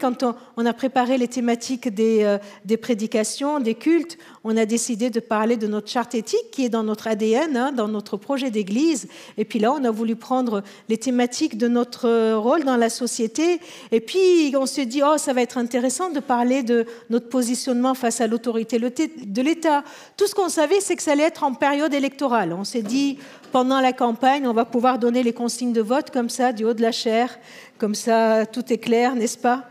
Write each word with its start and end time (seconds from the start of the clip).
quand 0.00 0.24
on, 0.56 0.66
a 0.66 0.72
préparé 0.72 1.18
les 1.18 1.28
thématiques 1.28 1.88
euh, 1.98 2.38
des, 2.64 2.76
prédications, 2.76 3.60
des 3.60 3.74
cultes, 3.74 4.18
on 4.44 4.56
a 4.56 4.66
décidé 4.66 5.10
de 5.10 5.20
parler 5.20 5.56
de 5.56 5.66
notre 5.66 5.88
charte 5.88 6.14
éthique 6.14 6.50
qui 6.52 6.64
est 6.64 6.68
dans 6.68 6.82
notre 6.82 7.06
ADN, 7.06 7.56
hein, 7.56 7.72
dans 7.72 7.88
notre 7.88 8.16
projet 8.16 8.50
d'église. 8.50 9.08
Et 9.36 9.44
puis 9.44 9.58
là, 9.58 9.72
on 9.72 9.84
a 9.84 9.90
voulu 9.90 10.16
prendre 10.16 10.62
les 10.88 10.98
thématiques 10.98 11.58
de 11.58 11.68
notre 11.68 12.34
rôle 12.34 12.64
dans 12.64 12.76
la 12.76 12.90
société. 12.90 13.60
Et 13.92 14.00
puis, 14.00 14.54
on 14.56 14.66
s'est 14.66 14.86
dit, 14.86 15.02
oh, 15.04 15.18
ça 15.18 15.32
va 15.32 15.42
être 15.42 15.58
intéressant 15.58 16.10
de 16.10 16.20
parler 16.20 16.62
de 16.62 16.86
notre 17.10 17.28
positionnement 17.28 17.94
face 17.94 18.20
à 18.20 18.26
l'autorité 18.26 18.78
de 18.78 19.42
l'État. 19.42 19.84
Tout 20.16 20.26
ce 20.26 20.34
qu'on 20.34 20.48
savait, 20.48 20.80
c'est 20.80 20.96
que 20.96 21.02
ça 21.02 21.12
allait 21.12 21.24
être 21.24 21.44
en 21.44 21.54
période 21.54 21.94
électorale. 21.94 22.52
On 22.52 22.64
s'est 22.64 22.82
dit, 22.82 23.18
pendant 23.50 23.80
la 23.80 23.92
campagne, 23.92 24.46
on 24.46 24.52
va 24.52 24.64
pouvoir 24.64 24.98
donner 24.98 25.22
les 25.22 25.32
consignes 25.32 25.72
de 25.72 25.80
vote 25.80 26.10
comme 26.10 26.30
ça, 26.30 26.52
du 26.52 26.64
haut 26.64 26.74
de 26.74 26.82
la 26.82 26.92
chair. 26.92 27.38
Comme 27.78 27.94
ça, 27.94 28.46
tout 28.46 28.72
est 28.72 28.78
clair, 28.78 29.14
n'est-ce 29.14 29.38
pas? 29.38 29.64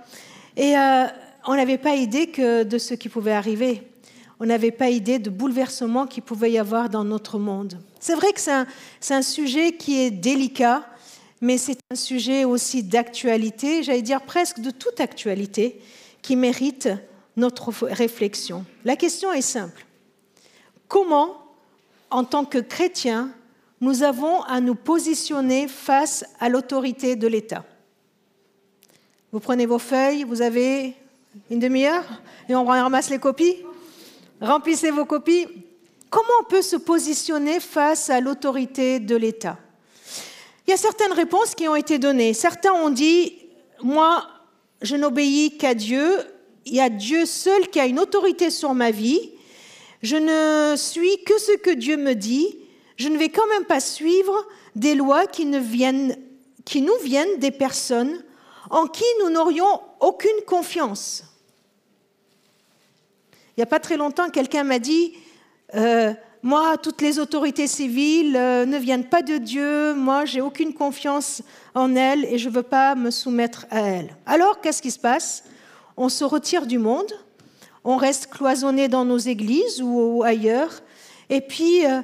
Et 0.55 0.77
euh, 0.77 1.05
on 1.45 1.55
n'avait 1.55 1.77
pas 1.77 1.95
idée 1.95 2.25
de 2.27 2.77
ce 2.77 2.93
qui 2.93 3.09
pouvait 3.09 3.31
arriver. 3.31 3.83
On 4.39 4.45
n'avait 4.45 4.71
pas 4.71 4.89
idée 4.89 5.17
de 5.17 5.29
bouleversement 5.29 6.05
qu'il 6.05 6.23
pouvait 6.23 6.51
y 6.51 6.57
avoir 6.59 6.89
dans 6.89 7.03
notre 7.03 7.39
monde. 7.39 7.79
C'est 7.99 8.13
vrai 8.15 8.31
que 8.33 8.39
c'est 8.39 9.13
un, 9.13 9.21
sujet 9.21 9.73
qui 9.73 9.99
est 9.99 10.11
délicat, 10.11 10.85
mais 11.41 11.57
c'est 11.57 11.79
un 11.91 11.95
sujet 11.95 12.45
aussi 12.45 12.83
d'actualité, 12.83 13.81
j'allais 13.81 14.03
dire 14.03 14.21
presque 14.21 14.59
de 14.59 14.69
toute 14.69 14.99
actualité, 14.99 15.81
qui 16.21 16.35
mérite 16.35 16.89
notre 17.35 17.71
réflexion. 17.85 18.65
La 18.85 18.95
question 18.95 19.31
est 19.33 19.41
simple. 19.41 19.85
Comment, 20.87 21.37
en 22.11 22.23
tant 22.23 22.45
que 22.45 22.59
chrétiens, 22.59 23.31
nous 23.79 24.03
avons 24.03 24.41
à 24.43 24.59
nous 24.59 24.75
positionner 24.75 25.67
face 25.67 26.25
à 26.39 26.49
l'autorité 26.49 27.15
de 27.15 27.27
l'État 27.27 27.63
vous 29.31 29.41
prenez 29.41 29.65
vos 29.65 29.79
feuilles, 29.79 30.23
vous 30.23 30.41
avez 30.41 30.95
une 31.51 31.59
demi-heure 31.59 32.05
et 32.47 32.55
on 32.55 32.65
ramasse 32.65 33.09
les 33.09 33.19
copies. 33.19 33.57
Remplissez 34.39 34.89
vos 34.89 35.05
copies. 35.05 35.45
Comment 36.09 36.27
on 36.41 36.45
peut 36.45 36.61
se 36.61 36.77
positionner 36.77 37.59
face 37.59 38.09
à 38.09 38.21
l'autorité 38.21 38.99
de 38.99 39.15
l'État? 39.15 39.57
Il 40.65 40.71
y 40.71 40.73
a 40.73 40.77
certaines 40.77 41.11
réponses 41.11 41.53
qui 41.55 41.67
ont 41.67 41.75
été 41.75 41.99
données. 41.99 42.33
Certains 42.33 42.71
ont 42.71 42.89
dit, 42.89 43.35
moi, 43.83 44.25
je 44.81 44.95
n'obéis 44.95 45.57
qu'à 45.57 45.73
Dieu. 45.73 46.09
Il 46.65 46.75
y 46.75 46.81
a 46.81 46.89
Dieu 46.89 47.25
seul 47.25 47.67
qui 47.67 47.79
a 47.79 47.85
une 47.85 47.99
autorité 47.99 48.49
sur 48.49 48.73
ma 48.73 48.91
vie. 48.91 49.31
Je 50.01 50.15
ne 50.15 50.75
suis 50.77 51.23
que 51.25 51.37
ce 51.37 51.57
que 51.57 51.71
Dieu 51.71 51.97
me 51.97 52.15
dit. 52.15 52.57
Je 52.97 53.09
ne 53.09 53.17
vais 53.17 53.29
quand 53.29 53.47
même 53.47 53.65
pas 53.65 53.79
suivre 53.79 54.45
des 54.75 54.95
lois 54.95 55.27
qui, 55.27 55.45
nous 55.45 55.61
viennent 55.63 56.15
des 57.37 57.51
personnes 57.51 58.23
en 58.69 58.87
qui 58.87 59.05
nous 59.21 59.29
n'aurions 59.29 59.81
aucune 59.99 60.41
confiance. 60.45 61.23
Il 63.55 63.61
n'y 63.61 63.63
a 63.63 63.67
pas 63.67 63.79
très 63.79 63.97
longtemps, 63.97 64.29
quelqu'un 64.29 64.63
m'a 64.63 64.79
dit, 64.79 65.13
euh, 65.75 66.13
moi, 66.43 66.77
toutes 66.77 67.01
les 67.01 67.19
autorités 67.19 67.67
civiles 67.67 68.35
euh, 68.35 68.65
ne 68.65 68.77
viennent 68.77 69.09
pas 69.09 69.21
de 69.21 69.37
Dieu, 69.37 69.93
moi, 69.93 70.25
j'ai 70.25 70.41
aucune 70.41 70.73
confiance 70.73 71.41
en 71.75 71.95
elles 71.95 72.25
et 72.25 72.37
je 72.37 72.49
ne 72.49 72.53
veux 72.53 72.63
pas 72.63 72.95
me 72.95 73.11
soumettre 73.11 73.65
à 73.69 73.81
elles. 73.81 74.15
Alors, 74.25 74.61
qu'est-ce 74.61 74.81
qui 74.81 74.91
se 74.91 74.99
passe? 74.99 75.43
On 75.97 76.09
se 76.09 76.23
retire 76.23 76.65
du 76.65 76.77
monde, 76.77 77.11
on 77.83 77.97
reste 77.97 78.27
cloisonné 78.27 78.87
dans 78.87 79.05
nos 79.05 79.17
églises 79.17 79.81
ou, 79.81 80.23
ailleurs, 80.23 80.81
et 81.29 81.41
puis 81.41 81.85
euh, 81.85 82.01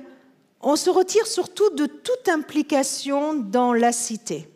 on 0.63 0.75
se 0.75 0.89
retire 0.89 1.27
surtout 1.27 1.69
de 1.71 1.85
toute 1.85 2.29
implication 2.29 3.33
dans 3.33 3.73
la 3.73 3.91
cité. 3.91 4.47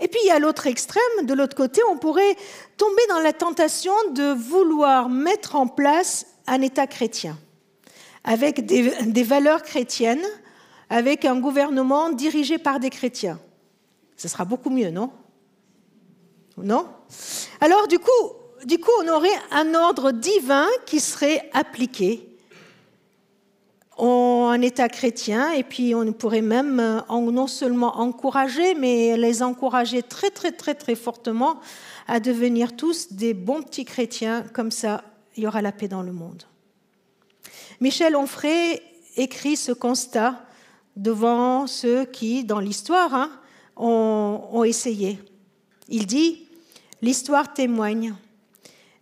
Et 0.00 0.08
puis 0.08 0.30
a 0.30 0.38
l'autre 0.38 0.66
extrême, 0.66 1.02
de 1.24 1.34
l'autre 1.34 1.56
côté, 1.56 1.80
on 1.90 1.98
pourrait 1.98 2.36
tomber 2.76 3.02
dans 3.08 3.20
la 3.20 3.32
tentation 3.32 3.92
de 4.12 4.32
vouloir 4.32 5.08
mettre 5.08 5.54
en 5.54 5.66
place 5.66 6.26
un 6.46 6.60
État 6.62 6.86
chrétien, 6.86 7.38
avec 8.24 8.66
des, 8.66 9.22
valeurs 9.22 9.62
chrétiennes, 9.62 10.24
avec 10.90 11.24
un 11.24 11.38
gouvernement 11.38 12.10
dirigé 12.10 12.58
par 12.58 12.80
des 12.80 12.90
chrétiens. 12.90 13.38
Ce 14.16 14.28
sera 14.28 14.44
beaucoup 14.44 14.70
mieux, 14.70 14.90
non? 14.90 15.10
Non? 16.56 16.86
Alors 17.60 17.88
du 17.88 17.98
coup, 17.98 18.10
du 18.64 18.78
coup, 18.78 18.90
on 19.02 19.08
aurait 19.08 19.28
un 19.50 19.74
ordre 19.74 20.10
divin 20.10 20.66
qui 20.86 21.00
serait 21.00 21.48
appliqué 21.52 22.33
un 23.98 24.60
État 24.60 24.88
chrétien 24.88 25.52
et 25.52 25.62
puis 25.62 25.94
on 25.94 26.12
pourrait 26.12 26.42
même 26.42 26.80
euh, 26.80 27.00
non 27.08 27.46
seulement 27.46 27.98
encourager, 27.98 28.74
mais 28.74 29.16
les 29.16 29.42
encourager 29.42 30.02
très 30.02 30.30
très 30.30 30.52
très 30.52 30.74
très 30.74 30.94
fortement 30.94 31.60
à 32.08 32.20
devenir 32.20 32.76
tous 32.76 33.12
des 33.12 33.34
bons 33.34 33.62
petits 33.62 33.84
chrétiens, 33.84 34.44
comme 34.52 34.70
ça 34.70 35.04
il 35.36 35.44
y 35.44 35.46
aura 35.46 35.62
la 35.62 35.72
paix 35.72 35.88
dans 35.88 36.02
le 36.02 36.12
monde. 36.12 36.44
Michel 37.80 38.16
Onfray 38.16 38.80
écrit 39.16 39.56
ce 39.56 39.72
constat 39.72 40.44
devant 40.96 41.66
ceux 41.66 42.04
qui, 42.04 42.44
dans 42.44 42.60
l'histoire, 42.60 43.14
hein, 43.14 43.30
ont 43.76 44.62
essayé. 44.64 45.18
Il 45.88 46.06
dit, 46.06 46.46
l'histoire 47.02 47.52
témoigne 47.52 48.14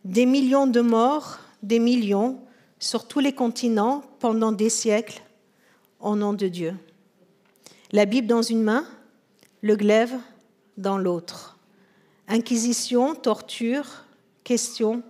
des 0.05 0.27
millions 0.27 0.67
de 0.67 0.81
morts, 0.81 1.39
des 1.63 1.79
millions, 1.79 2.41
sur 2.83 3.07
tous 3.07 3.21
les 3.21 3.33
continents 3.33 4.03
pendant 4.19 4.51
des 4.51 4.69
siècles 4.69 5.23
au 6.01 6.17
nom 6.17 6.33
de 6.33 6.49
Dieu. 6.49 6.75
La 7.93 8.07
Bible 8.07 8.27
dans 8.27 8.43
une 8.43 8.65
main, 8.65 8.85
le 9.61 9.77
glaive 9.77 10.17
dans 10.77 10.99
l'autre. 10.99 11.57
Inquisition, 12.27 13.15
torture, 13.15 14.05
questions, 14.43 15.05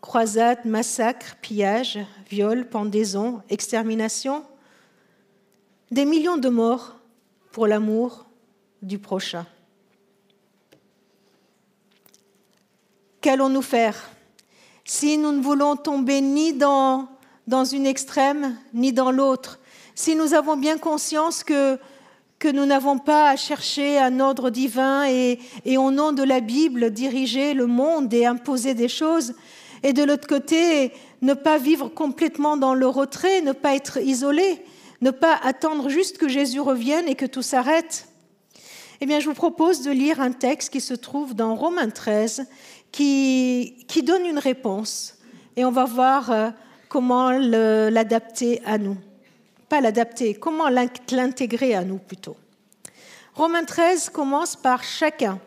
croisade, 0.00 0.64
massacre, 0.64 1.36
pillage, 1.42 1.98
viol, 2.30 2.66
pendaison, 2.66 3.42
extermination. 3.50 4.46
Des 5.90 6.06
millions 6.06 6.38
de 6.38 6.48
morts 6.48 6.96
pour 7.50 7.66
l'amour 7.66 8.24
du 8.80 8.98
prochain. 8.98 9.46
Qu'allons-nous 13.20 13.60
faire? 13.60 14.02
Si 14.94 15.16
nous 15.16 15.32
ne 15.32 15.40
voulons 15.40 15.76
tomber 15.76 16.20
ni 16.20 16.52
dans, 16.52 17.08
dans 17.46 17.64
une 17.64 17.86
extrême 17.86 18.58
ni 18.74 18.92
dans 18.92 19.10
l'autre, 19.10 19.58
si 19.94 20.14
nous 20.14 20.34
avons 20.34 20.58
bien 20.58 20.76
conscience 20.76 21.44
que, 21.44 21.78
que 22.38 22.48
nous 22.48 22.66
n'avons 22.66 22.98
pas 22.98 23.30
à 23.30 23.36
chercher 23.36 23.98
un 23.98 24.20
ordre 24.20 24.50
divin 24.50 25.06
et, 25.08 25.38
et 25.64 25.78
au 25.78 25.90
nom 25.90 26.12
de 26.12 26.22
la 26.22 26.40
Bible 26.40 26.90
diriger 26.90 27.54
le 27.54 27.66
monde 27.66 28.12
et 28.12 28.26
imposer 28.26 28.74
des 28.74 28.90
choses, 28.90 29.32
et 29.82 29.94
de 29.94 30.04
l'autre 30.04 30.28
côté, 30.28 30.92
ne 31.22 31.32
pas 31.32 31.56
vivre 31.56 31.88
complètement 31.88 32.58
dans 32.58 32.74
le 32.74 32.86
retrait, 32.86 33.40
ne 33.40 33.52
pas 33.52 33.74
être 33.74 33.96
isolé, 33.96 34.62
ne 35.00 35.10
pas 35.10 35.40
attendre 35.42 35.88
juste 35.88 36.18
que 36.18 36.28
Jésus 36.28 36.60
revienne 36.60 37.08
et 37.08 37.14
que 37.14 37.24
tout 37.24 37.40
s'arrête. 37.40 38.08
Eh 39.00 39.06
bien, 39.06 39.18
je 39.18 39.26
vous 39.26 39.34
propose 39.34 39.82
de 39.82 39.90
lire 39.90 40.20
un 40.20 40.30
texte 40.30 40.70
qui 40.70 40.80
se 40.80 40.94
trouve 40.94 41.34
dans 41.34 41.56
Romains 41.56 41.90
13 41.90 42.46
qui, 42.92 44.02
donne 44.04 44.26
une 44.26 44.38
réponse 44.38 45.16
et 45.56 45.64
on 45.64 45.70
va 45.70 45.84
voir 45.84 46.30
euh, 46.30 46.50
comment 46.88 47.32
l'adapter 47.32 48.62
à 48.64 48.78
nous. 48.78 48.96
Pas 49.68 49.80
l'adapter, 49.80 50.34
comment 50.34 50.68
l'intégrer 50.68 51.74
à 51.74 51.82
nous 51.82 51.98
plutôt. 51.98 52.36
Romains 53.34 53.64
13 53.64 54.10
commence 54.10 54.54
par 54.56 54.84
chacun. 54.84 55.40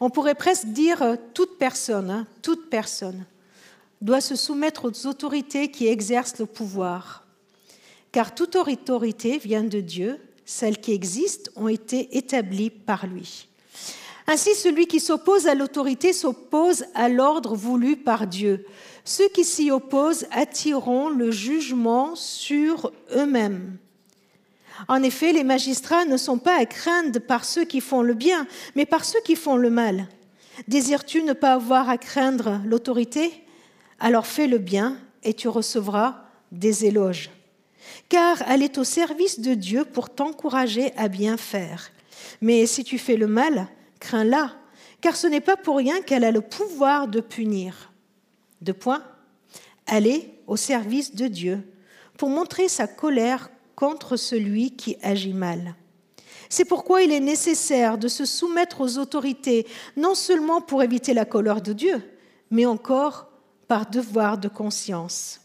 On 0.00 0.08
pourrait 0.08 0.34
presque 0.34 0.66
dire 0.66 1.02
euh, 1.02 1.16
toute 1.34 1.58
personne, 1.58 2.10
hein, 2.10 2.26
toute 2.42 2.70
personne 2.70 3.26
doit 4.00 4.22
se 4.22 4.34
soumettre 4.34 4.86
aux 4.86 5.06
autorités 5.06 5.70
qui 5.70 5.86
exercent 5.86 6.38
le 6.38 6.46
pouvoir. 6.46 7.26
Car 8.12 8.34
toute 8.34 8.56
autorité 8.56 9.36
vient 9.36 9.62
de 9.62 9.80
Dieu, 9.80 10.18
celles 10.46 10.80
qui 10.80 10.92
existent 10.92 11.50
ont 11.54 11.68
été 11.68 12.16
établies 12.16 12.70
par 12.70 13.06
lui. 13.06 13.46
Ainsi, 14.26 14.54
celui 14.54 14.86
qui 14.86 15.00
s'oppose 15.00 15.46
à 15.46 15.54
l'autorité 15.54 16.12
s'oppose 16.12 16.84
à 16.94 17.08
l'ordre 17.08 17.54
voulu 17.54 17.96
par 17.96 18.26
Dieu. 18.26 18.64
Ceux 19.04 19.28
qui 19.28 19.44
s'y 19.44 19.70
opposent 19.70 20.26
attireront 20.30 21.08
le 21.08 21.30
jugement 21.30 22.14
sur 22.14 22.92
eux-mêmes. 23.14 23.76
En 24.88 25.02
effet, 25.02 25.32
les 25.32 25.44
magistrats 25.44 26.04
ne 26.04 26.16
sont 26.16 26.38
pas 26.38 26.58
à 26.58 26.64
craindre 26.64 27.18
par 27.18 27.44
ceux 27.44 27.64
qui 27.64 27.80
font 27.80 28.02
le 28.02 28.14
bien, 28.14 28.46
mais 28.76 28.86
par 28.86 29.04
ceux 29.04 29.20
qui 29.20 29.36
font 29.36 29.56
le 29.56 29.70
mal. 29.70 30.06
Désires-tu 30.68 31.22
ne 31.22 31.32
pas 31.32 31.54
avoir 31.54 31.88
à 31.88 31.98
craindre 31.98 32.60
l'autorité? 32.64 33.32
Alors 33.98 34.26
fais 34.26 34.46
le 34.46 34.58
bien 34.58 34.96
et 35.22 35.34
tu 35.34 35.48
recevras 35.48 36.24
des 36.52 36.86
éloges. 36.86 37.30
Car 38.08 38.42
elle 38.48 38.62
est 38.62 38.78
au 38.78 38.84
service 38.84 39.40
de 39.40 39.54
Dieu 39.54 39.84
pour 39.84 40.10
t'encourager 40.10 40.92
à 40.96 41.08
bien 41.08 41.36
faire. 41.36 41.90
Mais 42.40 42.66
si 42.66 42.84
tu 42.84 42.98
fais 42.98 43.16
le 43.16 43.26
mal, 43.26 43.68
crains-la, 44.00 44.52
car 45.00 45.16
ce 45.16 45.26
n'est 45.26 45.40
pas 45.40 45.56
pour 45.56 45.76
rien 45.76 46.02
qu'elle 46.02 46.24
a 46.24 46.30
le 46.30 46.40
pouvoir 46.40 47.08
de 47.08 47.20
punir. 47.20 47.92
De 48.60 48.72
point, 48.72 49.02
elle 49.86 50.06
est 50.06 50.34
au 50.46 50.56
service 50.56 51.14
de 51.14 51.26
Dieu 51.26 51.62
pour 52.18 52.28
montrer 52.28 52.68
sa 52.68 52.86
colère 52.86 53.50
contre 53.76 54.16
celui 54.16 54.72
qui 54.76 54.96
agit 55.02 55.32
mal. 55.32 55.74
C'est 56.48 56.64
pourquoi 56.64 57.02
il 57.02 57.12
est 57.12 57.20
nécessaire 57.20 57.96
de 57.96 58.08
se 58.08 58.24
soumettre 58.24 58.80
aux 58.80 58.98
autorités, 58.98 59.66
non 59.96 60.14
seulement 60.14 60.60
pour 60.60 60.82
éviter 60.82 61.14
la 61.14 61.24
colère 61.24 61.62
de 61.62 61.72
Dieu, 61.72 62.02
mais 62.50 62.66
encore 62.66 63.28
par 63.68 63.88
devoir 63.88 64.36
de 64.36 64.48
conscience. 64.48 65.39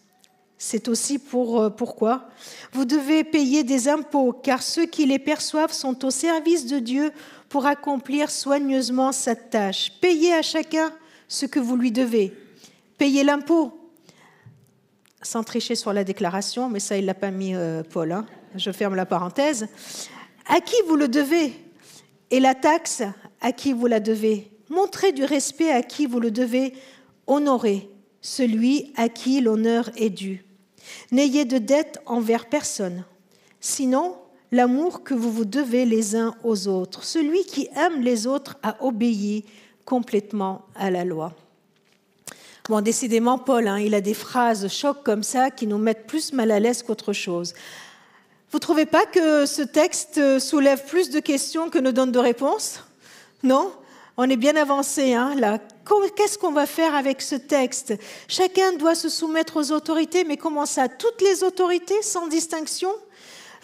C'est 0.67 0.87
aussi 0.87 1.19
pour, 1.19 1.61
euh, 1.61 1.69
pourquoi? 1.69 2.27
Vous 2.73 2.85
devez 2.85 3.23
payer 3.23 3.63
des 3.63 3.87
impôts, 3.87 4.33
car 4.33 4.63
ceux 4.63 4.87
qui 4.87 5.05
les 5.05 5.19
perçoivent 5.19 5.71
sont 5.71 6.03
au 6.03 6.09
service 6.09 6.65
de 6.65 6.79
Dieu 6.79 7.11
pour 7.49 7.67
accomplir 7.67 8.31
soigneusement 8.31 9.11
cette 9.11 9.51
tâche. 9.51 9.91
Payez 10.01 10.33
à 10.33 10.41
chacun 10.41 10.91
ce 11.27 11.45
que 11.45 11.59
vous 11.59 11.77
lui 11.77 11.91
devez. 11.91 12.33
Payez 12.97 13.23
l'impôt, 13.23 13.79
sans 15.21 15.43
tricher 15.43 15.75
sur 15.75 15.93
la 15.93 16.03
déclaration, 16.03 16.67
mais 16.67 16.79
ça, 16.79 16.97
il 16.97 17.05
l'a 17.05 17.13
pas 17.13 17.29
mis, 17.29 17.53
euh, 17.53 17.83
Paul. 17.83 18.11
Hein. 18.11 18.25
Je 18.55 18.71
ferme 18.71 18.95
la 18.95 19.05
parenthèse. 19.05 19.67
À 20.47 20.61
qui 20.61 20.77
vous 20.87 20.95
le 20.95 21.07
devez? 21.07 21.53
Et 22.31 22.39
la 22.39 22.55
taxe, 22.55 23.03
à 23.39 23.51
qui 23.51 23.71
vous 23.71 23.85
la 23.85 23.99
devez? 23.99 24.49
Montrez 24.69 25.11
du 25.11 25.25
respect 25.25 25.69
à 25.69 25.83
qui 25.83 26.07
vous 26.07 26.19
le 26.19 26.31
devez. 26.31 26.73
Honorez 27.27 27.87
celui 28.21 28.91
à 28.95 29.09
qui 29.09 29.41
l'honneur 29.41 29.91
est 29.95 30.09
dû. 30.09 30.44
N'ayez 31.11 31.45
de 31.45 31.57
dette 31.57 31.99
envers 32.05 32.47
personne. 32.47 33.03
Sinon, 33.59 34.17
l'amour 34.51 35.03
que 35.03 35.13
vous 35.13 35.31
vous 35.31 35.45
devez 35.45 35.85
les 35.85 36.15
uns 36.15 36.35
aux 36.43 36.67
autres. 36.67 37.03
Celui 37.03 37.43
qui 37.43 37.67
aime 37.75 38.01
les 38.01 38.27
autres 38.27 38.57
a 38.63 38.83
obéi 38.83 39.45
complètement 39.85 40.65
à 40.75 40.91
la 40.91 41.05
loi. 41.05 41.33
Bon, 42.67 42.81
décidément, 42.81 43.37
Paul, 43.37 43.67
hein, 43.67 43.79
il 43.79 43.93
a 43.93 44.01
des 44.01 44.15
phrases 44.15 44.67
chocs 44.67 45.03
comme 45.03 45.21
ça 45.21 45.51
qui 45.51 45.67
nous 45.67 45.77
mettent 45.77 46.07
plus 46.07 46.33
mal 46.33 46.49
à 46.49 46.59
l'aise 46.59 46.81
qu'autre 46.81 47.13
chose. 47.13 47.53
Vous 48.51 48.57
ne 48.57 48.61
trouvez 48.61 48.85
pas 48.85 49.05
que 49.05 49.45
ce 49.45 49.61
texte 49.61 50.39
soulève 50.39 50.85
plus 50.85 51.09
de 51.09 51.19
questions 51.19 51.69
que 51.69 51.77
ne 51.77 51.91
donne 51.91 52.11
de 52.11 52.19
réponses? 52.19 52.83
Non? 53.43 53.71
On 54.17 54.29
est 54.29 54.37
bien 54.37 54.55
avancé 54.55 55.13
hein, 55.13 55.35
là. 55.35 55.59
Qu'est-ce 56.15 56.37
qu'on 56.37 56.53
va 56.53 56.65
faire 56.65 56.95
avec 56.95 57.21
ce 57.21 57.35
texte? 57.35 57.93
Chacun 58.27 58.73
doit 58.73 58.95
se 58.95 59.09
soumettre 59.09 59.57
aux 59.57 59.71
autorités, 59.71 60.23
mais 60.23 60.37
comment 60.37 60.65
ça? 60.65 60.87
Toutes 60.87 61.21
les 61.21 61.43
autorités 61.43 62.01
sans 62.01 62.27
distinction? 62.27 62.89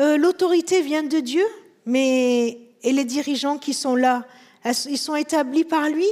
Euh, 0.01 0.18
L'autorité 0.18 0.81
vient 0.81 1.03
de 1.03 1.19
Dieu, 1.19 1.45
mais 1.86 2.59
et 2.83 2.92
les 2.92 3.06
dirigeants 3.06 3.57
qui 3.57 3.74
sont 3.74 3.95
là, 3.95 4.25
ils 4.65 4.98
sont 4.98 5.15
établis 5.15 5.63
par 5.63 5.88
lui? 5.88 6.07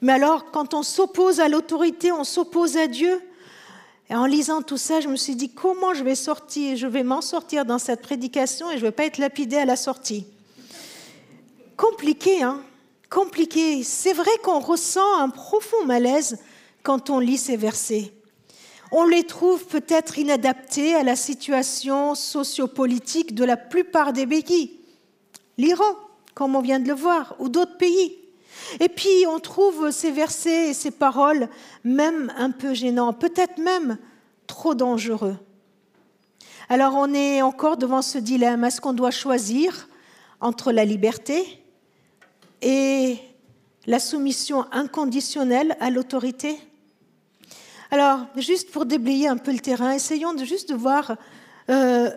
Mais 0.00 0.12
alors, 0.12 0.50
quand 0.50 0.74
on 0.74 0.82
s'oppose 0.82 1.40
à 1.40 1.48
l'autorité, 1.48 2.12
on 2.12 2.24
s'oppose 2.24 2.76
à 2.76 2.88
Dieu. 2.88 3.20
Et 4.10 4.14
en 4.14 4.26
lisant 4.26 4.60
tout 4.60 4.76
ça, 4.76 5.00
je 5.00 5.08
me 5.08 5.16
suis 5.16 5.36
dit 5.36 5.48
comment 5.48 5.94
je 5.94 6.04
vais 6.04 6.16
sortir, 6.16 6.76
je 6.76 6.86
vais 6.86 7.04
m'en 7.04 7.20
sortir 7.20 7.64
dans 7.64 7.78
cette 7.78 8.02
prédication 8.02 8.70
et 8.70 8.74
je 8.74 8.82
ne 8.82 8.88
vais 8.88 8.92
pas 8.92 9.04
être 9.04 9.18
lapidé 9.18 9.56
à 9.56 9.64
la 9.64 9.76
sortie? 9.76 10.26
Compliqué, 11.76 12.42
hein? 12.42 12.60
Compliqué. 13.12 13.82
C'est 13.82 14.14
vrai 14.14 14.30
qu'on 14.42 14.58
ressent 14.58 15.18
un 15.20 15.28
profond 15.28 15.84
malaise 15.84 16.38
quand 16.82 17.10
on 17.10 17.18
lit 17.18 17.36
ces 17.36 17.58
versets. 17.58 18.10
On 18.90 19.04
les 19.04 19.24
trouve 19.24 19.66
peut-être 19.66 20.18
inadaptés 20.18 20.94
à 20.94 21.02
la 21.02 21.14
situation 21.14 22.14
sociopolitique 22.14 23.34
de 23.34 23.44
la 23.44 23.58
plupart 23.58 24.14
des 24.14 24.26
pays. 24.26 24.80
L'Iran, 25.58 25.94
comme 26.34 26.56
on 26.56 26.62
vient 26.62 26.80
de 26.80 26.88
le 26.88 26.94
voir, 26.94 27.36
ou 27.38 27.50
d'autres 27.50 27.76
pays. 27.76 28.16
Et 28.80 28.88
puis 28.88 29.26
on 29.28 29.40
trouve 29.40 29.90
ces 29.90 30.10
versets 30.10 30.70
et 30.70 30.74
ces 30.74 30.90
paroles 30.90 31.50
même 31.84 32.32
un 32.38 32.50
peu 32.50 32.72
gênants, 32.72 33.12
peut-être 33.12 33.58
même 33.58 33.98
trop 34.46 34.74
dangereux. 34.74 35.36
Alors 36.70 36.94
on 36.94 37.12
est 37.12 37.42
encore 37.42 37.76
devant 37.76 38.00
ce 38.00 38.16
dilemme. 38.16 38.64
Est-ce 38.64 38.80
qu'on 38.80 38.94
doit 38.94 39.10
choisir 39.10 39.86
entre 40.40 40.72
la 40.72 40.86
liberté 40.86 41.61
et 42.62 43.18
la 43.86 43.98
soumission 43.98 44.64
inconditionnelle 44.72 45.76
à 45.80 45.90
l'autorité 45.90 46.56
Alors, 47.90 48.20
juste 48.36 48.70
pour 48.70 48.86
déblayer 48.86 49.28
un 49.28 49.36
peu 49.36 49.52
le 49.52 49.58
terrain, 49.58 49.92
essayons 49.92 50.34
de 50.34 50.44
juste 50.44 50.70
de 50.70 50.74
voir 50.74 51.16
euh, 51.68 52.10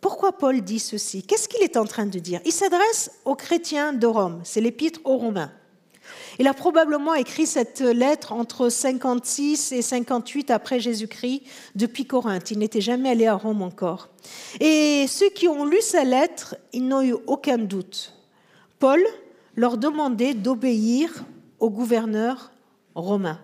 pourquoi 0.00 0.32
Paul 0.32 0.60
dit 0.60 0.80
ceci. 0.80 1.22
Qu'est-ce 1.22 1.48
qu'il 1.48 1.62
est 1.62 1.76
en 1.76 1.84
train 1.84 2.06
de 2.06 2.18
dire? 2.18 2.40
Il 2.44 2.52
s'adresse 2.52 3.12
aux 3.24 3.36
chrétiens 3.36 3.92
de 3.92 4.06
Rome, 4.06 4.40
c'est 4.44 4.60
l'épître 4.60 5.00
aux 5.04 5.16
Romains. 5.16 5.52
Il 6.38 6.46
a 6.46 6.54
probablement 6.54 7.14
écrit 7.14 7.46
cette 7.46 7.80
lettre 7.80 8.32
entre 8.32 8.68
56 8.68 9.72
et 9.72 9.82
58 9.82 10.50
après 10.50 10.80
Jésus-Christ 10.80 11.42
depuis 11.74 12.06
Corinthe. 12.06 12.50
Il 12.50 12.58
n'était 12.58 12.80
jamais 12.80 13.10
allé 13.10 13.26
à 13.26 13.34
Rome 13.34 13.62
encore. 13.62 14.08
Et 14.60 15.06
ceux 15.08 15.30
qui 15.30 15.48
ont 15.48 15.64
lu 15.64 15.80
sa 15.80 16.04
lettre, 16.04 16.56
ils 16.72 16.86
n'ont 16.86 17.02
eu 17.02 17.14
aucun 17.26 17.58
doute. 17.58 18.14
Paul 18.78 19.04
leur 19.58 19.76
demandait 19.76 20.34
d'obéir 20.34 21.24
au 21.58 21.68
gouverneur 21.68 22.52
romain, 22.94 23.40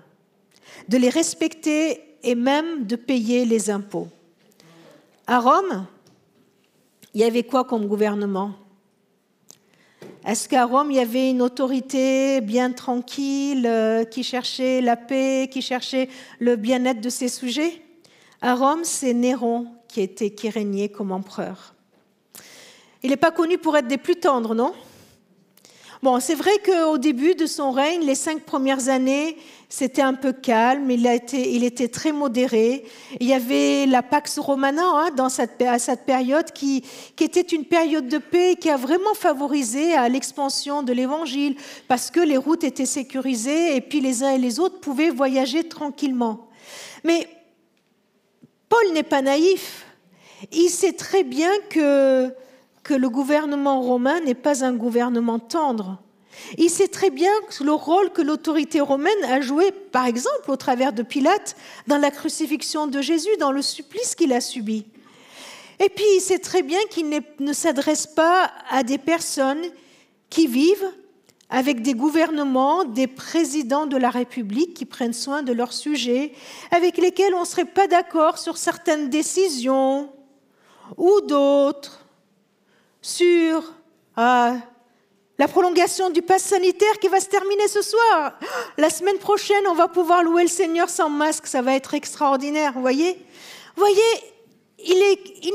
de 0.86 0.96
les 0.96 1.08
respecter 1.08 2.00
et 2.22 2.36
même 2.36 2.86
de 2.86 2.94
payer 2.94 3.44
les 3.44 3.68
impôts. 3.68 4.06
À 5.26 5.40
Rome, 5.40 5.86
il 7.14 7.20
y 7.20 7.24
avait 7.24 7.42
quoi 7.42 7.64
comme 7.64 7.86
gouvernement? 7.86 8.52
Est-ce 10.24 10.48
qu'à 10.48 10.66
Rome, 10.66 10.92
il 10.92 10.98
y 10.98 11.00
avait 11.00 11.30
une 11.30 11.42
autorité 11.42 12.40
bien 12.40 12.70
tranquille 12.70 13.66
euh, 13.66 14.04
qui 14.04 14.22
cherchait 14.22 14.80
la 14.80 14.96
paix, 14.96 15.50
qui 15.50 15.62
cherchait 15.62 16.08
le 16.38 16.54
bien-être 16.54 17.00
de 17.00 17.10
ses 17.10 17.28
sujets? 17.28 17.82
À 18.40 18.54
Rome, 18.54 18.84
c'est 18.84 19.14
Néron 19.14 19.66
qui, 19.88 20.00
était, 20.00 20.30
qui 20.30 20.48
régnait 20.48 20.90
comme 20.90 21.10
empereur. 21.10 21.74
Il 23.02 23.10
n'est 23.10 23.16
pas 23.16 23.32
connu 23.32 23.58
pour 23.58 23.76
être 23.76 23.88
des 23.88 23.98
plus 23.98 24.16
tendres, 24.16 24.54
non? 24.54 24.74
Bon, 26.02 26.20
c'est 26.20 26.34
vrai 26.34 26.52
qu'au 26.64 26.98
début 26.98 27.34
de 27.34 27.46
son 27.46 27.70
règne, 27.70 28.04
les 28.04 28.14
cinq 28.14 28.42
premières 28.42 28.88
années, 28.88 29.36
c'était 29.68 30.02
un 30.02 30.14
peu 30.14 30.32
calme, 30.32 30.90
il, 30.90 31.06
a 31.06 31.14
été, 31.14 31.52
il 31.54 31.64
était 31.64 31.88
très 31.88 32.12
modéré. 32.12 32.84
Il 33.20 33.26
y 33.26 33.32
avait 33.32 33.86
la 33.86 34.02
Pax 34.02 34.38
Romana 34.38 34.82
hein, 34.84 35.10
dans 35.16 35.28
cette, 35.28 35.60
à 35.62 35.78
cette 35.78 36.04
période 36.04 36.52
qui, 36.52 36.84
était 37.20 37.40
une 37.40 37.64
période 37.64 38.06
de 38.06 38.18
paix 38.18 38.56
qui 38.60 38.70
a 38.70 38.76
vraiment 38.76 39.14
favorisé 39.14 39.94
à 39.94 40.08
l'expansion 40.08 40.82
de 40.82 40.92
l'Évangile 40.92 41.56
parce 41.88 42.10
que 42.10 42.20
les 42.20 42.36
routes 42.36 42.64
étaient 42.64 42.86
sécurisées 42.86 43.76
et 43.76 43.80
puis 43.80 44.00
les 44.00 44.22
uns 44.22 44.30
et 44.30 44.38
les 44.38 44.60
autres 44.60 44.80
pouvaient 44.80 45.10
voyager 45.10 45.64
tranquillement. 45.64 46.48
Mais 47.02 47.26
Paul 48.68 48.92
n'est 48.92 49.02
pas 49.02 49.22
naïf. 49.22 49.86
Il 50.52 50.68
sait 50.68 50.92
très 50.92 51.24
bien 51.24 51.50
que 51.70 52.32
que 52.84 52.94
le 52.94 53.08
gouvernement 53.08 53.80
romain 53.80 54.20
n'est 54.20 54.34
pas 54.34 54.64
un 54.64 54.74
gouvernement 54.74 55.38
tendre. 55.38 55.98
Il 56.58 56.68
sait 56.68 56.88
très 56.88 57.10
bien 57.10 57.32
le 57.60 57.72
rôle 57.72 58.10
que 58.10 58.22
l'autorité 58.22 58.80
romaine 58.80 59.24
a 59.24 59.40
joué, 59.40 59.72
par 59.72 60.04
exemple, 60.04 60.50
au 60.50 60.56
travers 60.56 60.92
de 60.92 61.02
Pilate, 61.02 61.56
dans 61.86 61.98
la 61.98 62.10
crucifixion 62.10 62.86
de 62.86 63.00
Jésus, 63.00 63.36
dans 63.40 63.52
le 63.52 63.62
supplice 63.62 64.14
qu'il 64.14 64.32
a 64.32 64.40
subi. 64.40 64.84
Et 65.80 65.88
puis, 65.88 66.04
il 66.16 66.20
sait 66.20 66.38
très 66.38 66.62
bien 66.62 66.78
qu'il 66.90 67.08
ne 67.40 67.52
s'adresse 67.52 68.06
pas 68.06 68.50
à 68.70 68.82
des 68.82 68.98
personnes 68.98 69.64
qui 70.28 70.46
vivent 70.46 70.92
avec 71.50 71.82
des 71.82 71.94
gouvernements, 71.94 72.84
des 72.84 73.06
présidents 73.06 73.86
de 73.86 73.96
la 73.96 74.10
République 74.10 74.74
qui 74.74 74.84
prennent 74.84 75.12
soin 75.12 75.42
de 75.42 75.52
leurs 75.52 75.72
sujets, 75.72 76.32
avec 76.70 76.96
lesquels 76.96 77.34
on 77.34 77.40
ne 77.40 77.46
serait 77.46 77.64
pas 77.64 77.86
d'accord 77.86 78.38
sur 78.38 78.56
certaines 78.56 79.08
décisions 79.08 80.10
ou 80.96 81.20
d'autres 81.22 82.03
sur 83.04 83.62
euh, 84.16 84.54
la 85.38 85.48
prolongation 85.48 86.08
du 86.08 86.22
pass 86.22 86.42
sanitaire 86.42 86.98
qui 86.98 87.08
va 87.08 87.20
se 87.20 87.28
terminer 87.28 87.68
ce 87.68 87.82
soir. 87.82 88.38
La 88.78 88.88
semaine 88.88 89.18
prochaine, 89.18 89.66
on 89.68 89.74
va 89.74 89.88
pouvoir 89.88 90.22
louer 90.22 90.44
le 90.44 90.48
Seigneur 90.48 90.88
sans 90.88 91.10
masque. 91.10 91.46
Ça 91.46 91.60
va 91.60 91.74
être 91.74 91.92
extraordinaire, 91.92 92.72
vous 92.72 92.80
voyez? 92.80 93.18
Voyez, 93.76 94.00
il, 94.78 94.94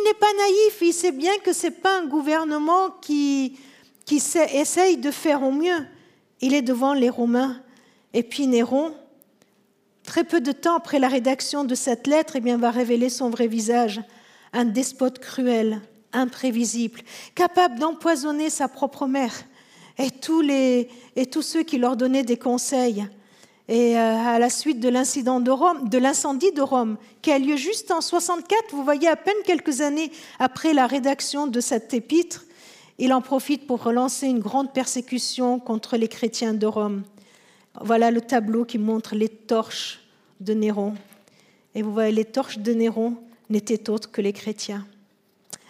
n'est 0.05 0.13
pas 0.13 0.31
naïf. 0.37 0.77
Il 0.81 0.93
sait 0.93 1.11
bien 1.11 1.35
que 1.39 1.51
ce 1.51 1.67
n'est 1.67 1.71
pas 1.71 1.97
un 1.97 2.05
gouvernement 2.05 2.91
qui, 3.01 3.57
qui 4.05 4.21
essaye 4.53 4.97
de 4.97 5.09
faire 5.09 5.41
au 5.41 5.51
mieux. 5.51 5.87
Il 6.41 6.53
est 6.53 6.61
devant 6.61 6.93
les 6.93 7.09
Romains. 7.09 7.59
Et 8.13 8.21
puis 8.21 8.45
Néron, 8.45 8.93
très 10.03 10.23
peu 10.23 10.39
de 10.39 10.51
temps 10.51 10.75
après 10.75 10.99
la 10.99 11.07
rédaction 11.07 11.63
de 11.63 11.73
cette 11.73 12.05
lettre, 12.05 12.33
eh 12.35 12.41
bien, 12.41 12.59
va 12.59 12.69
révéler 12.69 13.09
son 13.09 13.31
vrai 13.31 13.47
visage. 13.47 14.01
Un 14.53 14.65
despote 14.65 15.17
cruel, 15.17 15.81
imprévisible, 16.13 17.01
capable 17.35 17.79
d'empoisonner 17.79 18.49
sa 18.49 18.67
propre 18.67 19.07
mère 19.07 19.33
et 19.97 20.11
tous, 20.11 20.41
les, 20.41 20.89
et 21.15 21.25
tous 21.25 21.41
ceux 21.41 21.63
qui 21.63 21.77
leur 21.77 21.97
donnaient 21.97 22.23
des 22.23 22.37
conseils. 22.37 23.07
Et 23.67 23.97
euh, 23.97 24.17
à 24.17 24.39
la 24.39 24.49
suite 24.49 24.79
de 24.79 24.89
l'incident 24.89 25.39
de 25.39 25.51
Rome, 25.51 25.89
de 25.89 25.97
l'incendie 25.99 26.51
de 26.51 26.61
Rome, 26.61 26.97
qui 27.21 27.31
a 27.31 27.37
lieu 27.37 27.55
juste 27.55 27.91
en 27.91 28.01
64, 28.01 28.71
vous 28.71 28.83
voyez 28.83 29.07
à 29.07 29.15
peine 29.15 29.35
quelques 29.45 29.81
années 29.81 30.11
après 30.39 30.73
la 30.73 30.87
rédaction 30.87 31.45
de 31.45 31.59
cette 31.59 31.93
épître, 31.93 32.45
il 32.97 33.13
en 33.13 33.21
profite 33.21 33.67
pour 33.67 33.83
relancer 33.83 34.27
une 34.27 34.39
grande 34.39 34.73
persécution 34.73 35.59
contre 35.59 35.97
les 35.97 36.07
chrétiens 36.07 36.53
de 36.53 36.65
Rome. 36.65 37.03
Voilà 37.79 38.11
le 38.11 38.21
tableau 38.21 38.65
qui 38.65 38.77
montre 38.77 39.15
les 39.15 39.29
torches 39.29 40.01
de 40.39 40.53
Néron. 40.53 40.95
Et 41.75 41.81
vous 41.81 41.93
voyez, 41.93 42.11
les 42.11 42.25
torches 42.25 42.59
de 42.59 42.73
Néron 42.73 43.15
n'étaient 43.49 43.89
autres 43.89 44.11
que 44.11 44.21
les 44.21 44.33
chrétiens. 44.33 44.85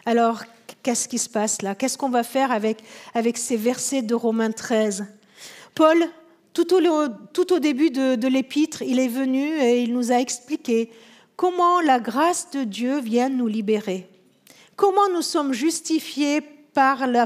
Alors, 0.05 0.43
qu'est-ce 0.83 1.07
qui 1.07 1.17
se 1.17 1.29
passe 1.29 1.61
là? 1.61 1.75
Qu'est-ce 1.75 1.97
qu'on 1.97 2.09
va 2.09 2.23
faire 2.23 2.51
avec, 2.51 2.79
avec 3.13 3.37
ces 3.37 3.57
versets 3.57 4.01
de 4.01 4.15
Romains 4.15 4.51
13 4.51 5.05
Paul, 5.75 6.09
tout 6.53 6.73
au, 6.73 7.07
tout 7.31 7.53
au 7.53 7.59
début 7.59 7.89
de, 7.91 8.27
l'épître, 8.27 8.81
il 8.81 8.99
est 8.99 9.07
venu 9.07 9.59
et 9.61 9.81
il 9.81 9.93
nous 9.93 10.11
a 10.11 10.15
expliqué 10.15 10.91
comment 11.35 11.79
la 11.79 11.99
grâce 11.99 12.51
de 12.51 12.63
Dieu 12.63 12.99
vient 12.99 13.29
nous 13.29 13.47
libérer, 13.47 14.09
comment 14.75 15.07
nous 15.13 15.21
sommes 15.21 15.53
justifiés 15.53 16.41
par, 16.73 17.07
la, 17.07 17.25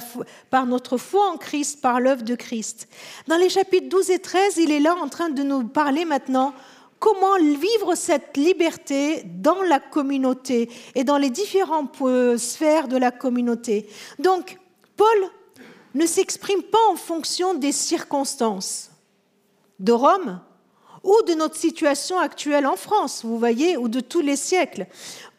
par, 0.50 0.66
notre 0.66 0.98
foi 0.98 1.30
en 1.32 1.38
Christ, 1.38 1.82
par 1.82 2.00
l'œuvre 2.00 2.24
de 2.24 2.36
Christ. 2.36 2.88
Dans 3.28 3.38
les 3.38 3.50
chapitres 3.50 3.90
12 3.90 4.12
et 4.12 4.20
13, 4.20 4.58
il 4.58 4.72
est 4.72 4.80
là 4.80 4.96
en 4.96 5.10
train 5.10 5.30
de 5.30 5.44
nous 5.44 5.64
parler 5.64 6.06
maintenant 6.06 6.54
comment 7.04 7.38
vivre 7.38 7.96
cette 7.96 8.38
liberté 8.38 9.24
dans 9.26 9.62
la 9.62 9.82
communauté 9.82 10.70
et 10.96 11.04
dans 11.04 11.18
les 11.18 11.30
différentes 11.30 11.98
sphères 12.38 12.88
de 12.88 12.96
la 12.96 13.12
communauté. 13.12 13.90
Donc, 14.20 14.58
Paul 14.96 15.30
ne 15.96 16.06
s'exprime 16.06 16.64
pas 16.64 16.80
en 16.90 16.96
fonction 16.96 17.56
des 17.56 17.74
circonstances 17.74 18.90
de 19.80 19.92
Rome 19.92 20.40
ou 21.04 21.14
de 21.28 21.34
notre 21.34 21.58
situation 21.58 22.18
actuelle 22.20 22.66
en 22.66 22.78
France, 22.78 23.26
vous 23.26 23.38
voyez, 23.38 23.76
ou 23.76 23.90
de 23.90 24.00
tous 24.00 24.22
les 24.22 24.38
siècles. 24.38 24.88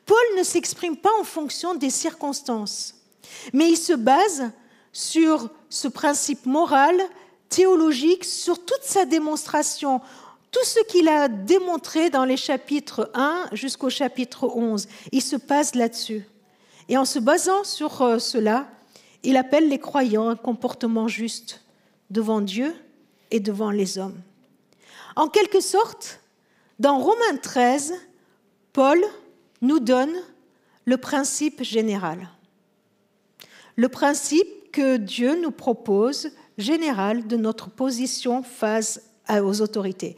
Paul 0.05 0.19
ne 0.37 0.43
s'exprime 0.43 0.99
pas 0.99 1.19
en 1.19 1.25
fonction 1.25 1.75
des 1.75 1.89
circonstances, 1.89 2.95
mais 3.55 3.71
il 3.71 3.79
se 3.79 3.95
base 3.95 4.51
sur 4.93 5.49
ce 5.71 5.89
principe 5.89 6.45
moral, 6.45 6.95
théologique, 7.49 8.27
sur 8.27 8.63
toute 8.63 8.83
sa 8.83 9.07
démonstration 9.07 10.03
tout 10.55 10.65
ce 10.65 10.79
qu'il 10.85 11.09
a 11.09 11.27
démontré 11.27 12.11
dans 12.11 12.25
les 12.25 12.37
chapitres 12.37 13.11
1 13.15 13.49
jusqu'au 13.53 13.91
chapitre 13.91 14.47
11, 14.47 14.87
il 15.11 15.21
se 15.21 15.35
base 15.35 15.75
là-dessus. 15.75 16.25
Et 16.89 16.97
en 16.97 17.05
se 17.05 17.19
basant 17.19 17.65
sur 17.65 18.01
euh, 18.03 18.21
cela, 18.21 18.69
il 19.25 19.37
appelle 19.37 19.69
les 19.69 19.81
croyants 19.81 20.29
un 20.29 20.37
comportement 20.37 21.09
juste 21.09 21.61
devant 22.09 22.41
Dieu 22.41 22.73
et 23.33 23.41
devant 23.41 23.73
les 23.73 23.99
hommes. 23.99 24.21
En 25.17 25.27
quelque 25.27 25.61
sorte, 25.61 26.21
dans 26.79 27.01
Romains 27.01 27.37
13, 27.43 27.95
Paul 28.73 29.03
nous 29.61 29.81
donne 29.81 30.15
le 30.85 30.99
principe 30.99 31.65
général. 31.65 32.29
Le 33.75 33.89
principe 33.89 34.71
que 34.71 34.99
Dieu 34.99 35.35
nous 35.43 35.51
propose, 35.51 36.31
général, 36.59 37.27
de 37.27 37.37
notre 37.37 37.71
position 37.71 38.45
face 38.45 39.01
aux 39.31 39.61
autorités. 39.61 40.17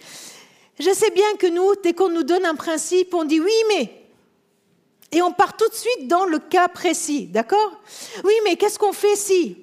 Je 0.79 0.91
sais 0.91 1.11
bien 1.11 1.37
que 1.39 1.47
nous, 1.47 1.73
dès 1.83 1.95
qu'on 1.95 2.11
nous 2.11 2.23
donne 2.23 2.45
un 2.45 2.55
principe, 2.55 3.15
on 3.15 3.25
dit 3.25 3.41
oui, 3.41 3.53
mais. 3.69 3.91
Et 5.13 5.23
on 5.23 5.33
part 5.33 5.57
tout 5.57 5.69
de 5.69 5.75
suite 5.75 6.09
dans 6.09 6.25
le 6.25 6.39
cas 6.39 6.69
précis, 6.69 7.27
d'accord? 7.27 7.81
Oui, 8.25 8.35
mais 8.45 8.57
qu'est-ce 8.57 8.79
qu'on 8.79 8.93
fait 8.93 9.17
si? 9.17 9.57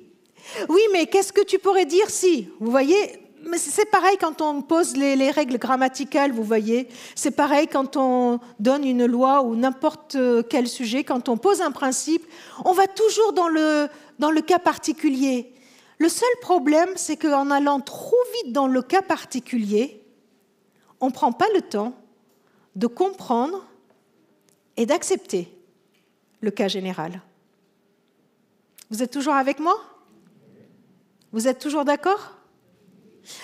Oui, 0.69 0.81
mais 0.91 1.05
qu'est-ce 1.05 1.33
que 1.33 1.43
tu 1.43 1.59
pourrais 1.59 1.85
dire 1.85 2.09
si? 2.09 2.49
Vous 2.59 2.71
voyez 2.71 3.19
c'est 3.57 3.89
pareil 3.89 4.17
quand 4.19 4.41
on 4.41 4.61
pose 4.61 4.95
les, 4.95 5.15
les 5.15 5.31
règles 5.31 5.57
grammaticales, 5.57 6.31
vous 6.31 6.43
voyez. 6.43 6.87
C'est 7.15 7.31
pareil 7.31 7.67
quand 7.67 7.97
on 7.97 8.39
donne 8.59 8.85
une 8.85 9.05
loi 9.05 9.43
ou 9.43 9.55
n'importe 9.55 10.17
quel 10.49 10.67
sujet. 10.67 11.03
Quand 11.03 11.29
on 11.29 11.37
pose 11.37 11.61
un 11.61 11.71
principe, 11.71 12.25
on 12.65 12.71
va 12.71 12.87
toujours 12.87 13.33
dans 13.33 13.47
le, 13.47 13.87
dans 14.19 14.31
le 14.31 14.41
cas 14.41 14.59
particulier. 14.59 15.52
Le 16.03 16.09
seul 16.09 16.35
problème, 16.41 16.89
c'est 16.97 17.15
qu'en 17.15 17.49
allant 17.49 17.79
trop 17.79 18.17
vite 18.35 18.51
dans 18.51 18.67
le 18.67 18.81
cas 18.81 19.01
particulier, 19.01 20.03
on 20.99 21.07
ne 21.07 21.13
prend 21.13 21.31
pas 21.31 21.47
le 21.55 21.61
temps 21.61 21.95
de 22.75 22.87
comprendre 22.87 23.65
et 24.75 24.85
d'accepter 24.85 25.49
le 26.41 26.51
cas 26.51 26.67
général. 26.67 27.21
Vous 28.89 29.01
êtes 29.01 29.13
toujours 29.13 29.35
avec 29.35 29.59
moi? 29.59 29.79
Vous 31.31 31.47
êtes 31.47 31.59
toujours 31.59 31.85
d'accord? 31.85 32.33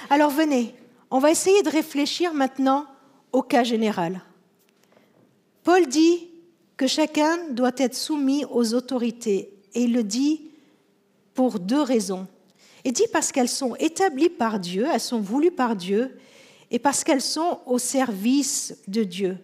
Alors 0.10 0.30
venez, 0.30 0.76
on 1.12 1.20
va 1.20 1.32
essayer 1.32 1.64
de 1.64 1.70
réfléchir 1.70 2.34
maintenant 2.34 2.88
au 3.32 3.42
cas 3.42 3.64
général. 3.64 4.22
Paul 5.64 5.88
dit 5.88 6.30
que 6.76 6.88
chacun 6.88 7.38
doit 7.52 7.72
être 7.78 7.96
soumis 7.96 8.44
aux 8.52 8.74
autorités 8.74 9.58
et 9.76 9.84
il 9.84 9.94
le 9.94 10.04
dit 10.04 10.52
pour 11.34 11.58
deux 11.62 11.82
raisons. 11.82 12.28
Et 12.86 12.92
dit 12.92 13.08
parce 13.12 13.32
qu'elles 13.32 13.50
sont 13.50 13.76
établies 13.76 14.30
par 14.30 14.60
Dieu, 14.60 14.86
elles 14.92 15.00
sont 15.00 15.20
voulues 15.20 15.52
par 15.52 15.76
Dieu, 15.76 16.18
et 16.72 16.80
parce 16.80 17.04
qu'elles 17.04 17.22
sont 17.22 17.60
au 17.66 17.78
service 17.78 18.78
de 18.88 19.04
Dieu. 19.04 19.38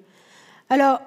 Alors, 0.69 0.99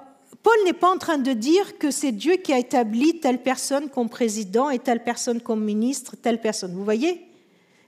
Paul 0.43 0.57
n'est 0.65 0.73
pas 0.73 0.91
en 0.91 0.99
train 0.99 1.19
de 1.19 1.33
dire 1.33 1.79
que 1.79 1.91
c'est 1.91 2.13
Dieu 2.13 2.37
qui 2.37 2.53
a 2.53 2.59
établi 2.59 3.21
telle 3.21 3.43
personne 3.43 3.89
comme 3.89 4.09
président 4.09 4.71
et 4.71 4.79
telle 4.79 5.03
personne 5.03 5.41
comme 5.41 5.65
ministre, 5.65 6.17
telle 6.17 6.41
personne. 6.41 6.75
Vous 6.75 6.85
voyez 6.85 7.27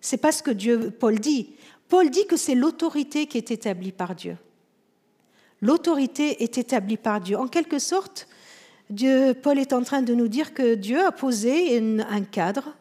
C'est 0.00 0.16
pas 0.16 0.32
ce 0.32 0.42
que 0.42 0.50
Dieu, 0.50 0.90
Paul 0.90 1.18
dit. 1.18 1.50
Paul 1.88 2.10
dit 2.10 2.26
que 2.26 2.36
c'est 2.36 2.54
l'autorité 2.54 3.26
qui 3.26 3.38
est 3.38 3.50
établie 3.50 3.92
par 3.92 4.14
Dieu. 4.14 4.36
L'autorité 5.60 6.42
est 6.42 6.56
établie 6.58 6.96
par 6.96 7.20
Dieu. 7.20 7.36
En 7.36 7.46
quelque 7.46 7.78
sorte, 7.78 8.26
Dieu, 8.88 9.34
Paul 9.34 9.58
est 9.58 9.72
en 9.72 9.82
train 9.82 10.02
de 10.02 10.14
nous 10.14 10.28
dire 10.28 10.54
que 10.54 10.74
Dieu 10.74 11.04
a 11.04 11.12
posé 11.12 11.78
un 11.78 12.22
cadre 12.22 12.74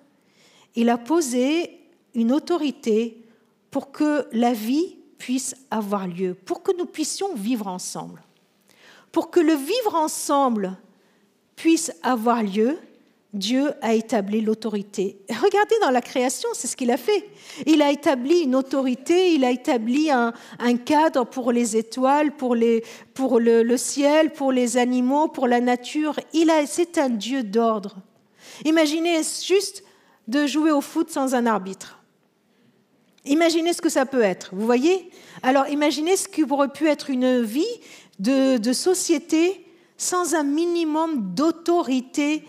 il 0.79 0.88
a 0.88 0.98
posé 0.98 1.77
une 2.15 2.31
autorité 2.31 3.17
pour 3.69 3.91
que 3.91 4.25
la 4.31 4.53
vie 4.53 4.95
puisse 5.17 5.53
avoir 5.69 6.07
lieu, 6.07 6.33
pour 6.33 6.63
que 6.63 6.71
nous 6.77 6.86
puissions 6.86 7.36
vivre 7.36 7.67
ensemble. 7.67 8.24
Pour 9.12 9.29
que 9.29 9.41
le 9.41 9.55
vivre 9.55 9.95
ensemble 9.95 10.77
puisse 11.57 11.91
avoir 12.01 12.43
lieu, 12.43 12.77
Dieu 13.33 13.74
a 13.81 13.93
établi 13.93 14.39
l'autorité. 14.39 15.17
Regardez 15.29 15.75
dans 15.81 15.89
la 15.89 16.01
création, 16.01 16.48
c'est 16.53 16.67
ce 16.67 16.77
qu'il 16.77 16.91
a 16.91 16.98
fait. 16.98 17.29
Il 17.65 17.81
a 17.81 17.91
établi 17.91 18.43
une 18.43 18.55
autorité, 18.55 19.33
il 19.33 19.43
a 19.43 19.51
établi 19.51 20.09
un, 20.09 20.31
cadre 20.86 21.25
pour 21.25 21.51
les 21.51 21.75
étoiles, 21.75 22.31
pour, 22.38 22.55
le, 22.55 22.81
ciel, 23.75 24.31
pour 24.31 24.53
les 24.53 24.77
animaux, 24.77 25.27
pour 25.27 25.50
la 25.50 25.59
nature. 25.59 26.17
Il 26.31 26.50
a, 26.50 26.65
c'est 26.65 26.98
un 26.98 27.09
Dieu 27.09 27.43
d'ordre. 27.43 27.98
Imaginez 28.63 29.17
juste 29.45 29.83
de 30.29 30.45
jouer 30.45 30.71
au 30.71 30.79
foot 30.79 31.09
sans 31.09 31.33
un 31.33 31.48
arbitre. 31.48 32.00
Imaginez 33.25 33.74
ce 33.74 33.81
que 33.81 33.89
ça 33.89 34.05
peut 34.05 34.21
être, 34.21 34.51
vous 34.53 34.65
voyez? 34.65 35.09
Alors 35.41 35.67
imaginez 35.67 36.15
ce 36.15 36.27
qui 36.27 36.43
aurait 36.43 36.69
pu 36.69 36.88
être 36.88 37.09
une 37.09 37.41
vie 37.41 37.65
de, 38.19 38.71
société 38.71 39.65
sans 39.98 40.36
un 40.36 40.43
minimum 40.43 41.33
d'autorité 41.33 42.43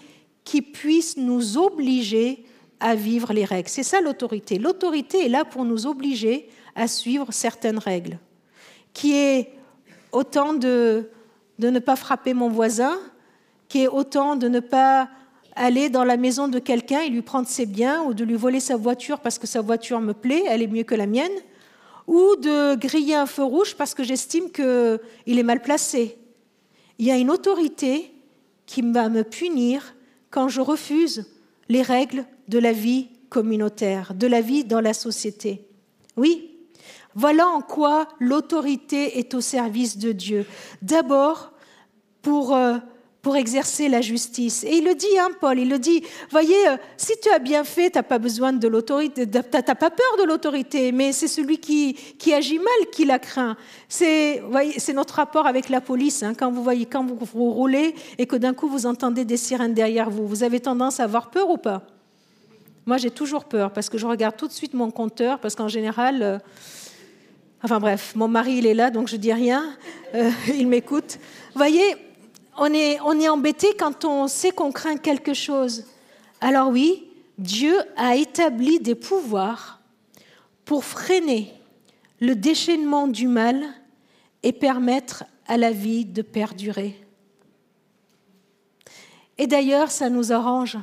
qui 0.45 0.61
puisse 0.61 1.17
nous 1.17 1.57
obliger 1.57 2.45
à 2.81 2.95
vivre 2.95 3.33
les 3.33 3.45
règles. 3.47 3.69
C'est 3.69 3.83
ça 3.83 4.01
l'autorité. 4.01 4.59
L'autorité 4.59 5.25
est 5.25 5.29
là 5.29 5.45
pour 5.45 5.65
nous 5.65 5.87
obliger 5.87 6.49
à 6.77 6.87
suivre 6.87 7.33
certaines 7.33 7.79
règles, 7.79 8.19
qui 8.93 9.15
est 9.17 9.53
autant 10.13 10.53
de, 10.53 11.09
de 11.59 11.71
ne 11.71 11.79
pas 11.79 11.97
frapper 11.97 12.35
mon 12.35 12.49
voisin, 12.49 12.99
qui 13.69 13.83
est 13.83 13.89
autant 13.89 14.37
de 14.37 14.49
ne 14.49 14.61
pas 14.61 15.09
aller 15.57 15.89
dans 15.91 16.05
la 16.05 16.17
maison 16.17 16.49
de 16.49 16.59
quelqu'un 16.59 17.01
et 17.01 17.09
lui 17.09 17.23
prendre 17.23 17.49
ses 17.49 17.67
biens, 17.67 18.03
ou 18.03 18.15
de 18.15 18.25
lui 18.25 18.35
voler 18.35 18.61
sa 18.61 18.77
voiture 18.77 19.21
parce 19.21 19.39
que 19.39 19.47
sa 19.47 19.61
voiture 19.61 20.01
me 20.01 20.13
plaît, 20.13 20.45
elle 20.49 20.63
est 20.63 20.67
mieux 20.67 20.85
que 20.85 20.95
la 20.95 21.07
mienne, 21.07 21.33
ou 22.07 22.37
de 22.37 22.75
griller 22.77 23.15
un 23.15 23.27
feu 23.27 23.45
rouge 23.45 23.77
parce 23.77 23.95
que 23.95 24.03
j'estime 24.03 24.51
qu'il 24.51 25.39
est 25.39 25.43
mal 25.43 25.63
placé. 25.63 26.17
Il 26.99 27.07
y 27.07 27.11
a 27.11 27.17
une 27.17 27.31
autorité 27.31 28.13
qui 28.67 28.83
va 28.83 29.09
me 29.09 29.23
punir 29.23 29.95
quand 30.31 30.49
je 30.49 30.61
refuse 30.61 31.27
les 31.69 31.83
règles 31.83 32.25
de 32.49 32.59
la 32.59 32.73
vie 32.73 33.09
communautaire, 33.29 34.15
de 34.15 34.27
la 34.27 34.41
vie 34.41 34.65
dans 34.65 34.81
la 34.81 34.93
société. 34.93 35.67
Oui, 36.17 36.51
voilà 37.15 37.47
en 37.47 37.61
quoi 37.61 38.09
l'autorité 38.19 39.19
est 39.19 39.35
au 39.35 39.41
service 39.41 39.99
de 39.99 40.13
Dieu. 40.13 40.47
D'abord, 40.83 41.53
pour 42.23 42.55
euh, 42.55 42.79
pour 43.23 43.37
exercer 43.37 43.89
la 43.89 44.01
justice. 44.01 44.65
Et 44.65 44.77
il 44.77 44.85
le 44.85 44.95
dit, 44.95 45.19
hein, 45.19 45.29
Paul, 45.41 45.59
il 45.59 45.69
le 45.69 45.79
dit, 45.79 46.03
voyez, 46.31 46.69
euh, 46.69 46.77
si 46.97 47.13
tu 47.23 47.31
as 47.31 47.39
bien 47.39 47.65
fait, 47.65 47.91
tu 47.91 47.99
n'as 47.99 48.03
pas 48.03 48.19
besoin 48.19 48.53
de 48.53 48.67
l'autorité, 48.67 49.29
tu 49.29 49.41
pas 49.41 49.91
peur 49.91 50.17
de 50.19 50.25
l'autorité, 50.25 50.91
mais 50.91 51.13
c'est 51.13 51.29
celui 51.29 51.59
qui, 51.59 51.95
qui 52.19 52.33
agit 52.33 52.59
mal 52.59 52.91
qui 52.93 53.05
la 53.05 53.19
craint. 53.19 53.57
C'est 53.89 54.43
notre 54.95 55.15
rapport 55.15 55.47
avec 55.47 55.69
la 55.69 55.81
police. 55.81 56.23
Hein, 56.23 56.33
quand 56.35 56.51
vous 56.51 56.63
voyez, 56.63 56.87
quand 56.87 57.05
vous, 57.05 57.19
vous 57.35 57.51
roulez 57.51 57.95
et 58.17 58.27
que 58.27 58.37
d'un 58.37 58.55
coup 58.55 58.69
vous 58.69 58.87
entendez 58.87 59.25
des 59.25 59.37
sirènes 59.37 59.75
derrière 59.75 60.09
vous, 60.09 60.27
vous 60.27 60.43
avez 60.43 60.61
tendance 60.61 60.99
à 61.01 61.05
avoir 61.05 61.31
peur 61.31 61.51
ou 61.51 61.59
pas? 61.59 61.83
Moi, 62.87 62.97
j'ai 62.97 63.11
toujours 63.11 63.45
peur 63.45 63.73
parce 63.73 63.91
que 63.91 63.99
je 63.99 64.07
regarde 64.07 64.37
tout 64.37 64.49
de 64.49 64.53
suite 64.53 64.73
mon 64.73 64.91
compteur, 64.91 65.39
parce 65.41 65.55
qu'en 65.55 65.69
général... 65.69 66.23
Euh, 66.23 66.39
enfin 67.63 67.79
bref, 67.79 68.15
mon 68.17 68.29
mari, 68.29 68.55
il 68.55 68.67
est 68.67 68.75
là, 68.75 68.91
donc 68.91 69.09
je 69.09 69.17
dis 69.17 69.33
rien. 69.33 69.77
Euh, 70.15 70.31
il 70.49 70.67
m'écoute. 70.67 71.19
Voyez, 71.55 71.97
on 72.61 72.73
est, 72.75 73.01
on 73.01 73.19
est 73.19 73.29
embêté 73.29 73.75
quand 73.75 74.05
on 74.05 74.29
sait 74.29 74.51
qu'on 74.51 74.71
craint 74.71 74.99
quelque 74.99 75.33
chose. 75.33 75.87
Alors 76.43 76.69
oui, 76.69 77.11
Dieu 77.39 77.75
a 77.97 78.17
établi 78.17 78.79
des 78.79 78.95
pouvoirs 78.95 79.81
pour 80.67 80.85
freiner 80.85 81.55
le 82.21 82.37
déchaînement 82.37 83.09
du 83.09 83.29
mal 83.29 83.65
et 84.43 84.53
permettre 84.53 85.25
à 85.47 85.57
la 85.57 85.73
vie 85.73 86.05
de 86.05 86.21
perdurer. 86.21 87.01
Et 89.39 89.47
d'ailleurs, 89.47 89.91
ça 89.91 90.11
nous 90.11 90.31
arrange 90.31 90.77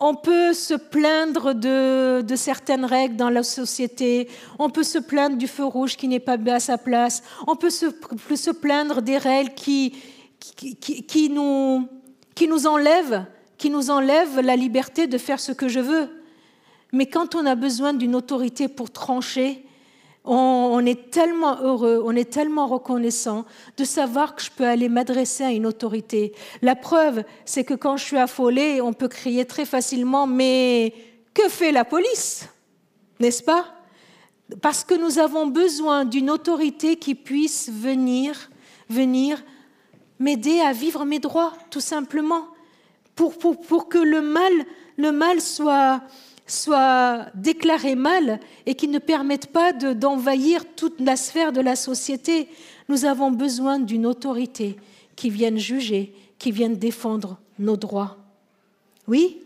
on 0.00 0.14
peut 0.14 0.52
se 0.52 0.74
plaindre 0.74 1.54
de, 1.54 2.24
certaines 2.36 2.84
règles 2.84 3.16
dans 3.16 3.30
la 3.30 3.42
société, 3.42 4.28
on 4.58 4.70
peut 4.70 4.84
se 4.84 4.98
plaindre 4.98 5.36
du 5.36 5.48
feu 5.48 5.64
rouge 5.64 5.96
qui 5.96 6.08
n'est 6.08 6.20
pas 6.20 6.36
à 6.46 6.60
sa 6.60 6.78
place, 6.78 7.22
on 7.46 7.56
peut 7.56 7.70
se, 7.70 7.86
se 8.34 8.50
plaindre 8.50 9.02
des 9.02 9.18
règles 9.18 9.54
qui, 9.54 9.96
qui, 10.38 11.30
nous, 11.30 11.88
qui 12.34 12.46
nous 12.46 12.66
enlèvent, 12.66 13.24
qui 13.56 13.70
nous 13.70 13.90
enlèvent 13.90 14.40
la 14.40 14.54
liberté 14.54 15.06
de 15.06 15.18
faire 15.18 15.40
ce 15.40 15.52
que 15.52 15.68
je 15.68 15.80
veux. 15.80 16.08
Mais 16.92 17.06
quand 17.06 17.34
on 17.34 17.44
a 17.44 17.54
besoin 17.54 17.92
d'une 17.92 18.14
autorité 18.14 18.68
pour 18.68 18.90
trancher, 18.90 19.64
on, 20.30 20.84
est 20.84 21.10
tellement 21.10 21.58
heureux, 21.62 22.02
on 22.04 22.14
est 22.14 22.30
tellement 22.30 22.66
reconnaissant 22.66 23.44
de 23.76 23.84
savoir 23.84 24.34
que 24.34 24.42
je 24.42 24.50
peux 24.50 24.66
aller 24.66 24.88
m'adresser 24.88 25.44
à 25.44 25.50
une 25.50 25.66
autorité. 25.66 26.34
La 26.60 26.76
preuve, 26.76 27.24
c'est 27.44 27.64
que 27.64 27.74
quand 27.74 27.96
je 27.96 28.04
suis 28.04 28.18
affolée, 28.18 28.80
on 28.82 28.92
peut 28.92 29.08
crier 29.08 29.46
très 29.46 29.64
facilement, 29.64 30.26
mais 30.26 30.92
que 31.32 31.48
fait 31.48 31.72
la 31.72 31.84
police? 31.84 32.48
N'est-ce 33.20 33.42
pas? 33.42 33.66
Parce 34.60 34.84
que 34.84 34.94
nous 34.94 35.18
avons 35.18 35.46
besoin 35.46 36.04
d'une 36.04 36.30
autorité 36.30 36.96
qui 36.96 37.14
puisse 37.14 37.70
venir, 37.70 38.50
venir 38.88 39.42
m'aider 40.18 40.60
à 40.60 40.72
vivre 40.72 41.04
mes 41.04 41.20
droits, 41.20 41.54
tout 41.70 41.80
simplement, 41.80 42.48
pour, 43.14 43.38
pour, 43.38 43.60
pour 43.60 43.88
que 43.88 43.98
le 43.98 44.20
mal, 44.20 44.52
le 44.96 45.12
mal 45.12 45.40
soit, 45.40 46.02
soit 46.48 47.26
déclarés 47.34 47.94
mal 47.94 48.40
et 48.66 48.74
qui 48.74 48.88
ne 48.88 48.98
permettent 48.98 49.52
pas 49.52 49.72
d'envahir 49.72 50.64
toute 50.74 51.00
la 51.00 51.16
sphère 51.16 51.52
de 51.52 51.60
la 51.60 51.76
société. 51.76 52.48
Nous 52.88 53.04
avons 53.04 53.30
besoin 53.30 53.78
d'une 53.78 54.06
autorité 54.06 54.76
qui 55.14 55.30
vienne 55.30 55.58
juger, 55.58 56.14
qui 56.38 56.50
vienne 56.50 56.76
défendre 56.76 57.38
nos 57.58 57.76
droits. 57.76 58.16
Oui, 59.06 59.40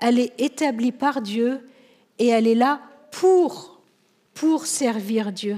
elle 0.00 0.18
est 0.18 0.32
établie 0.38 0.92
par 0.92 1.22
Dieu 1.22 1.60
et 2.18 2.28
elle 2.28 2.46
est 2.46 2.54
là 2.54 2.80
pour, 3.12 3.80
pour 4.34 4.66
servir 4.66 5.32
Dieu. 5.32 5.56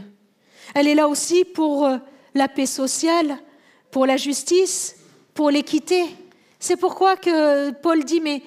Elle 0.74 0.86
est 0.86 0.94
là 0.94 1.08
aussi 1.08 1.44
pour 1.44 1.86
euh, 1.86 1.96
la 2.34 2.48
paix 2.48 2.66
sociale, 2.66 3.38
pour 3.90 4.06
la 4.06 4.16
justice, 4.16 4.96
pour 5.34 5.50
l'équité. 5.50 6.04
C'est 6.58 6.76
pourquoi 6.76 7.16
que 7.16 7.70
Paul 7.70 8.04
dit, 8.04 8.20
mais 8.20 8.42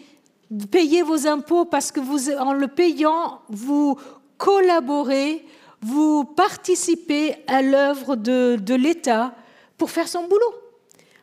payez 0.71 1.01
vos 1.01 1.27
impôts 1.27 1.65
parce 1.65 1.91
que 1.91 1.99
vous, 1.99 2.29
en 2.31 2.53
le 2.53 2.67
payant, 2.67 3.41
vous 3.49 3.97
collaborez, 4.37 5.45
vous 5.81 6.23
participez 6.23 7.35
à 7.47 7.61
l'œuvre 7.61 8.15
de, 8.15 8.73
l'État 8.73 9.33
pour 9.77 9.89
faire 9.89 10.07
son 10.07 10.23
boulot, 10.23 10.53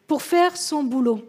pour 0.07 0.23
faire 0.23 0.57
son 0.57 0.83
boulot. 0.83 1.21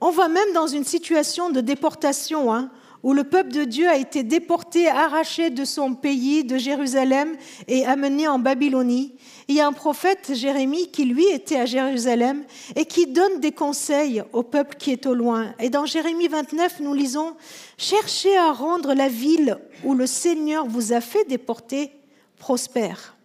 On 0.00 0.10
va 0.10 0.28
même 0.28 0.52
dans 0.52 0.66
une 0.66 0.84
situation 0.84 1.50
de 1.50 1.60
déportation, 1.60 2.52
hein, 2.52 2.70
où 3.02 3.12
le 3.12 3.24
peuple 3.24 3.52
de 3.52 3.64
Dieu 3.64 3.88
a 3.88 3.96
été 3.96 4.22
déporté, 4.22 4.88
arraché 4.88 5.50
de 5.50 5.64
son 5.64 5.94
pays, 5.94 6.44
de 6.44 6.58
Jérusalem, 6.58 7.36
et 7.68 7.86
amené 7.86 8.28
en 8.28 8.38
Babylonie 8.38 9.16
il 9.48 9.54
y 9.54 9.60
a 9.60 9.66
un 9.66 9.72
prophète, 9.72 10.32
Jérémie, 10.34 10.90
qui 10.90 11.04
lui 11.04 11.24
était 11.28 11.60
à 11.60 11.66
Jérusalem 11.66 12.44
et 12.74 12.84
qui 12.84 13.06
donne 13.06 13.38
des 13.38 13.52
conseils 13.52 14.22
au 14.32 14.42
peuple 14.42 14.76
qui 14.76 14.90
est 14.90 15.06
au 15.06 15.14
loin. 15.14 15.54
Et 15.60 15.70
dans 15.70 15.86
Jérémie 15.86 16.26
29, 16.26 16.80
nous 16.80 16.94
lisons, 16.94 17.36
Cherchez 17.78 18.36
à 18.36 18.50
rendre 18.52 18.92
la 18.92 19.08
ville 19.08 19.58
où 19.84 19.94
le 19.94 20.06
Seigneur 20.06 20.66
vous 20.66 20.92
a 20.92 21.00
fait 21.00 21.24
déporter 21.28 21.92
prospère. 22.38 23.16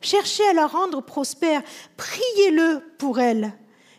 Cherchez 0.00 0.46
à 0.48 0.52
la 0.52 0.66
rendre 0.66 1.00
prospère, 1.00 1.62
priez-le 1.96 2.82
pour 2.98 3.20
elle, 3.20 3.52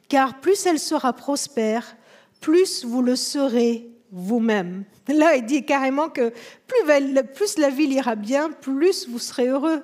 car 0.10 0.42
plus 0.42 0.66
elle 0.66 0.80
sera 0.80 1.14
prospère, 1.14 1.96
plus 2.42 2.84
vous 2.84 3.02
le 3.02 3.16
serez 3.16 3.90
vous-même. 4.12 4.84
Là, 5.08 5.36
il 5.36 5.46
dit 5.46 5.66
carrément 5.66 6.10
que 6.10 6.34
plus, 6.68 7.58
la 7.58 7.70
ville 7.70 7.94
ira 7.94 8.16
bien, 8.16 8.50
plus 8.50 9.08
vous 9.08 9.20
serez 9.20 9.48
heureux 9.48 9.84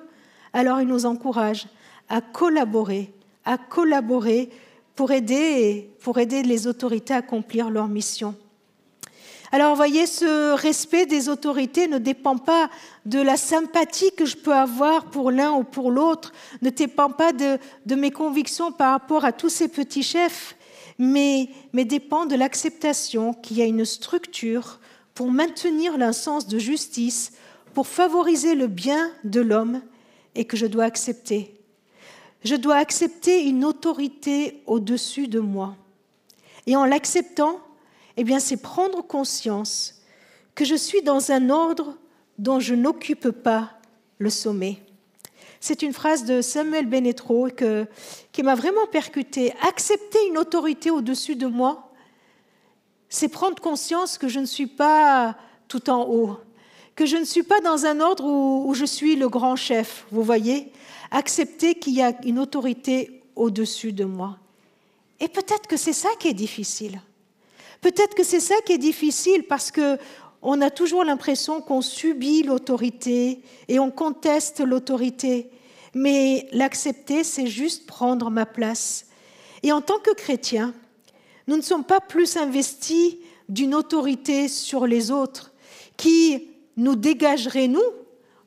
alors 0.54 0.80
il 0.80 0.88
nous 0.88 1.04
encourage 1.04 1.66
à 2.08 2.20
collaborer, 2.20 3.12
à 3.44 3.58
collaborer 3.58 4.48
pour 4.94 5.10
aider, 5.10 5.90
pour 6.00 6.18
aider 6.18 6.42
les 6.42 6.66
autorités 6.66 7.12
à 7.12 7.18
accomplir 7.18 7.68
leur 7.68 7.88
mission. 7.88 8.34
Alors, 9.50 9.76
voyez, 9.76 10.06
ce 10.06 10.52
respect 10.54 11.06
des 11.06 11.28
autorités 11.28 11.86
ne 11.86 11.98
dépend 11.98 12.38
pas 12.38 12.70
de 13.04 13.20
la 13.20 13.36
sympathie 13.36 14.12
que 14.16 14.24
je 14.24 14.36
peux 14.36 14.54
avoir 14.54 15.06
pour 15.06 15.30
l'un 15.30 15.52
ou 15.52 15.62
pour 15.62 15.90
l'autre, 15.90 16.32
ne 16.62 16.70
dépend 16.70 17.10
pas 17.10 17.32
de, 17.32 17.58
mes 17.94 18.10
convictions 18.10 18.72
par 18.72 18.92
rapport 18.92 19.24
à 19.24 19.32
tous 19.32 19.50
ces 19.50 19.68
petits 19.68 20.02
chefs, 20.02 20.56
mais, 20.98 21.48
dépend 21.72 22.26
de 22.26 22.36
l'acceptation 22.36 23.34
qu'il 23.34 23.58
y 23.58 23.62
a 23.62 23.66
une 23.66 23.84
structure 23.84 24.78
pour 25.14 25.30
maintenir 25.30 26.00
un 26.00 26.12
sens 26.12 26.46
de 26.46 26.58
justice, 26.58 27.32
pour 27.72 27.86
favoriser 27.86 28.54
le 28.54 28.66
bien 28.66 29.10
de 29.24 29.40
l'homme 29.40 29.80
et 30.34 30.44
que 30.44 30.56
je 30.56 30.66
dois 30.66 30.84
accepter. 30.84 31.54
Je 32.44 32.56
dois 32.56 32.76
accepter 32.76 33.44
une 33.44 33.64
autorité 33.64 34.62
au-dessus 34.66 35.28
de 35.28 35.40
moi. 35.40 35.76
Et 36.66 36.76
en 36.76 36.84
l'acceptant, 36.84 37.60
eh 38.16 38.24
bien, 38.24 38.38
c'est 38.38 38.56
prendre 38.56 39.02
conscience 39.02 40.02
que 40.54 40.64
je 40.64 40.74
suis 40.74 41.02
dans 41.02 41.30
un 41.30 41.50
ordre 41.50 41.96
dont 42.38 42.60
je 42.60 42.74
n'occupe 42.74 43.30
pas 43.30 43.72
le 44.18 44.30
sommet. 44.30 44.78
C'est 45.66 45.80
une 45.80 45.94
phrase 45.94 46.26
de 46.26 46.42
Samuel 46.42 46.84
Benetro 46.84 47.48
qui 48.32 48.42
m'a 48.42 48.54
vraiment 48.54 48.86
percuté. 48.92 49.54
Accepter 49.66 50.18
une 50.28 50.36
autorité 50.36 50.90
au-dessus 50.90 51.36
de 51.36 51.46
moi, 51.46 51.90
c'est 53.08 53.28
prendre 53.28 53.62
conscience 53.62 54.18
que 54.18 54.28
je 54.28 54.40
ne 54.40 54.44
suis 54.44 54.66
pas 54.66 55.34
tout 55.66 55.88
en 55.88 56.06
haut, 56.06 56.36
que 56.94 57.06
je 57.06 57.16
ne 57.16 57.24
suis 57.24 57.44
pas 57.44 57.60
dans 57.60 57.86
un 57.86 58.00
ordre 58.00 58.26
où, 58.26 58.74
je 58.74 58.84
suis 58.84 59.16
le 59.16 59.30
grand 59.30 59.56
chef, 59.56 60.04
vous 60.10 60.22
voyez, 60.22 60.70
accepter 61.10 61.76
qu'il 61.76 61.94
y 61.94 62.02
a 62.02 62.12
une 62.26 62.38
autorité 62.38 63.22
au-dessus 63.34 63.94
de 63.94 64.04
moi. 64.04 64.36
Et 65.18 65.28
peut-être 65.28 65.66
que 65.66 65.78
c'est 65.78 65.94
ça 65.94 66.10
qui 66.18 66.28
est 66.28 66.34
difficile. 66.34 67.00
Peut-être 67.80 68.14
que 68.14 68.22
c'est 68.22 68.40
ça 68.40 68.56
qui 68.66 68.74
est 68.74 68.78
difficile 68.78 69.44
parce 69.44 69.70
que 69.70 69.96
on 70.46 70.60
a 70.60 70.68
toujours 70.68 71.04
l'impression 71.04 71.62
qu'on 71.62 71.80
subit 71.80 72.42
l'autorité 72.42 73.40
et 73.66 73.78
on 73.78 73.90
conteste 73.90 74.60
l'autorité. 74.60 75.48
Mais 75.94 76.48
l'accepter, 76.52 77.24
c'est 77.24 77.46
juste 77.46 77.86
prendre 77.86 78.30
ma 78.30 78.46
place. 78.46 79.06
Et 79.62 79.72
en 79.72 79.80
tant 79.80 79.98
que 79.98 80.14
chrétiens, 80.14 80.74
nous 81.46 81.56
ne 81.56 81.62
sommes 81.62 81.84
pas 81.84 82.00
plus 82.00 82.36
investis 82.36 83.16
d'une 83.48 83.74
autorité 83.74 84.48
sur 84.48 84.86
les 84.86 85.10
autres 85.10 85.52
qui 85.96 86.48
nous 86.76 86.96
dégagerait-nous 86.96 87.82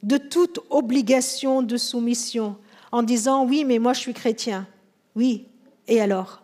de 0.03 0.17
toute 0.17 0.59
obligation 0.69 1.61
de 1.61 1.77
soumission 1.77 2.57
en 2.91 3.03
disant 3.03 3.45
oui, 3.45 3.63
mais 3.65 3.79
moi 3.79 3.93
je 3.93 3.99
suis 4.01 4.13
chrétien. 4.13 4.67
Oui, 5.15 5.45
et 5.87 6.01
alors? 6.01 6.41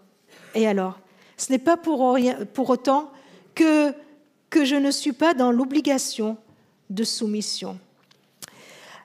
Et 0.55 0.67
alors? 0.67 0.99
Ce 1.37 1.51
n'est 1.51 1.59
pas 1.59 1.77
pour, 1.77 2.17
pour 2.53 2.69
autant 2.69 3.11
que, 3.55 3.93
que 4.49 4.65
je 4.65 4.75
ne 4.75 4.91
suis 4.91 5.13
pas 5.13 5.33
dans 5.33 5.51
l'obligation 5.51 6.37
de 6.89 7.03
soumission. 7.03 7.79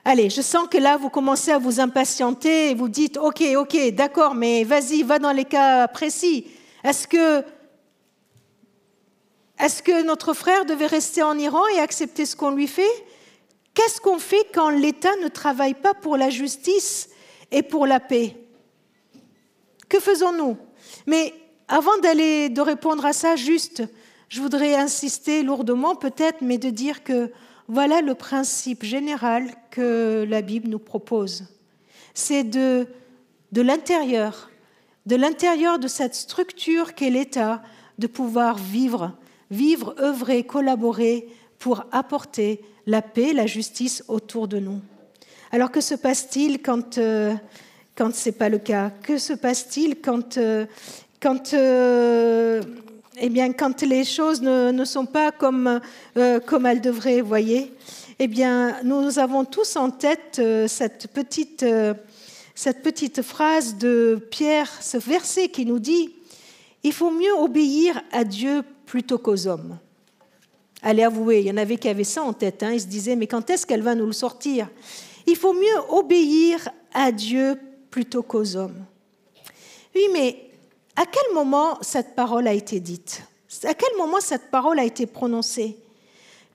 Allez, 0.05 0.29
je 0.29 0.41
sens 0.41 0.67
que 0.69 0.77
là, 0.77 0.97
vous 0.97 1.09
commencez 1.09 1.51
à 1.51 1.57
vous 1.57 1.79
impatienter 1.79 2.71
et 2.71 2.73
vous 2.73 2.87
dites, 2.89 3.17
OK, 3.17 3.43
OK, 3.57 3.77
d'accord, 3.91 4.33
mais 4.33 4.63
vas-y, 4.63 5.03
va 5.03 5.19
dans 5.19 5.33
les 5.33 5.45
cas 5.45 5.87
précis. 5.87 6.47
Est-ce 6.83 7.07
que 7.07 7.43
notre 10.03 10.33
frère 10.33 10.65
devait 10.65 10.87
rester 10.87 11.21
en 11.21 11.37
Iran 11.37 11.61
et 11.75 11.79
accepter 11.79 12.25
ce 12.25 12.35
qu'on 12.35 12.51
lui 12.51 12.67
fait? 12.67 13.05
Qu'est-ce 13.73 13.99
qu'on 14.01 14.19
fait 14.19 14.47
quand 14.53 14.69
l'État 14.69 15.15
ne 15.21 15.27
travaille 15.27 15.73
pas 15.75 15.93
pour 15.93 16.17
la 16.17 16.29
justice 16.29 17.09
et 17.51 17.61
pour 17.61 17.85
la 17.85 17.99
paix? 17.99 18.35
Que 19.89 19.99
faisons-nous? 19.99 20.57
Mais 21.07 21.33
avant 21.67 21.97
d'aller 21.97 22.49
de 22.49 22.61
répondre 22.61 23.05
à 23.05 23.13
ça, 23.13 23.35
juste, 23.35 23.83
je 24.29 24.41
voudrais 24.41 24.75
insister 24.75 25.43
lourdement 25.43 25.95
peut-être, 25.95 26.41
mais 26.41 26.57
de 26.57 26.69
dire 26.69 27.03
que 27.03 27.31
voilà 27.69 28.01
le 28.01 28.15
principe 28.15 28.83
général 28.83 29.53
que 29.71 30.25
la 30.27 30.41
Bible 30.41 30.67
nous 30.67 30.79
propose. 30.79 31.45
C'est 32.13 32.43
de, 32.43 32.85
l'intérieur, 33.55 34.49
de 35.05 35.15
l'intérieur 35.15 35.79
de 35.79 35.87
cette 35.87 36.15
structure 36.15 36.93
qu'est 36.95 37.09
l'État, 37.09 37.63
de 37.97 38.07
pouvoir 38.07 38.57
vivre 38.57 39.13
vivre, 39.51 39.95
œuvrer, 39.99 40.43
collaborer 40.43 41.27
pour 41.57 41.85
apporter 41.91 42.61
la 42.85 43.01
paix, 43.01 43.33
la 43.33 43.45
justice 43.45 44.03
autour 44.07 44.47
de 44.47 44.59
nous. 44.59 44.81
Alors 45.51 45.71
que 45.71 45.81
se 45.81 45.95
passe-t-il 45.95 46.61
quand, 46.61 46.97
euh, 46.97 47.35
ce 47.97 48.29
n'est 48.29 48.35
pas 48.35 48.49
le 48.49 48.59
cas? 48.59 48.91
Que 49.01 49.17
se 49.17 49.33
passe-t-il 49.33 49.99
quand, 49.99 50.37
euh, 50.37 50.65
euh, 51.53 52.61
eh 53.21 53.29
bien, 53.29 53.51
quand 53.53 53.81
les 53.81 54.03
choses 54.03 54.41
ne, 54.41 54.85
sont 54.85 55.05
pas 55.05 55.31
comme, 55.31 55.79
comme 56.45 56.65
elles 56.65 56.81
devraient, 56.81 57.21
voyez 57.21 57.73
Eh 58.19 58.27
bien, 58.27 58.77
nous 58.83 59.19
avons 59.19 59.45
tous 59.45 59.75
en 59.75 59.89
tête 59.89 60.41
cette 60.67 61.07
petite, 61.07 61.65
cette 62.55 62.81
petite 62.81 63.21
phrase 63.21 63.77
de 63.77 64.19
Pierre, 64.31 64.69
ce 64.81 64.97
verset 64.97 65.49
qui 65.49 65.65
nous 65.65 65.79
dit, 65.79 66.13
il 66.83 66.93
faut 66.93 67.11
mieux 67.11 67.33
obéir 67.33 68.01
à 68.11 68.23
Dieu 68.23 68.63
plutôt 68.85 69.17
qu'aux 69.17 69.47
hommes. 69.47 69.77
Allez 70.81 71.03
avouer, 71.03 71.41
il 71.41 71.47
y 71.47 71.51
en 71.51 71.57
avait 71.57 71.77
qui 71.77 71.89
avaient 71.89 72.03
ça 72.03 72.23
en 72.23 72.33
tête. 72.33 72.63
Hein. 72.63 72.71
Ils 72.73 72.81
se 72.81 72.87
disaient, 72.87 73.15
mais 73.15 73.27
quand 73.27 73.49
est-ce 73.49 73.65
qu'elle 73.65 73.81
va 73.81 73.95
nous 73.95 74.05
le 74.05 74.13
sortir? 74.13 74.69
Il 75.27 75.35
faut 75.35 75.53
mieux 75.53 75.79
obéir 75.89 76.69
à 76.93 77.11
Dieu 77.11 77.59
plutôt 77.91 78.23
qu'aux 78.23 78.55
hommes. 78.55 78.85
Oui, 79.93 80.03
mais 80.13 80.48
à 80.99 81.05
quel 81.05 81.33
moment 81.33 81.77
cette 81.79 82.13
parole 82.13 82.45
a 82.45 82.51
été 82.51 82.81
dite? 82.81 83.23
À 83.63 83.73
quel 83.73 83.97
moment 83.97 84.19
cette 84.19 84.51
parole 84.51 84.79
a 84.79 84.83
été 84.83 85.05
prononcée? 85.05 85.77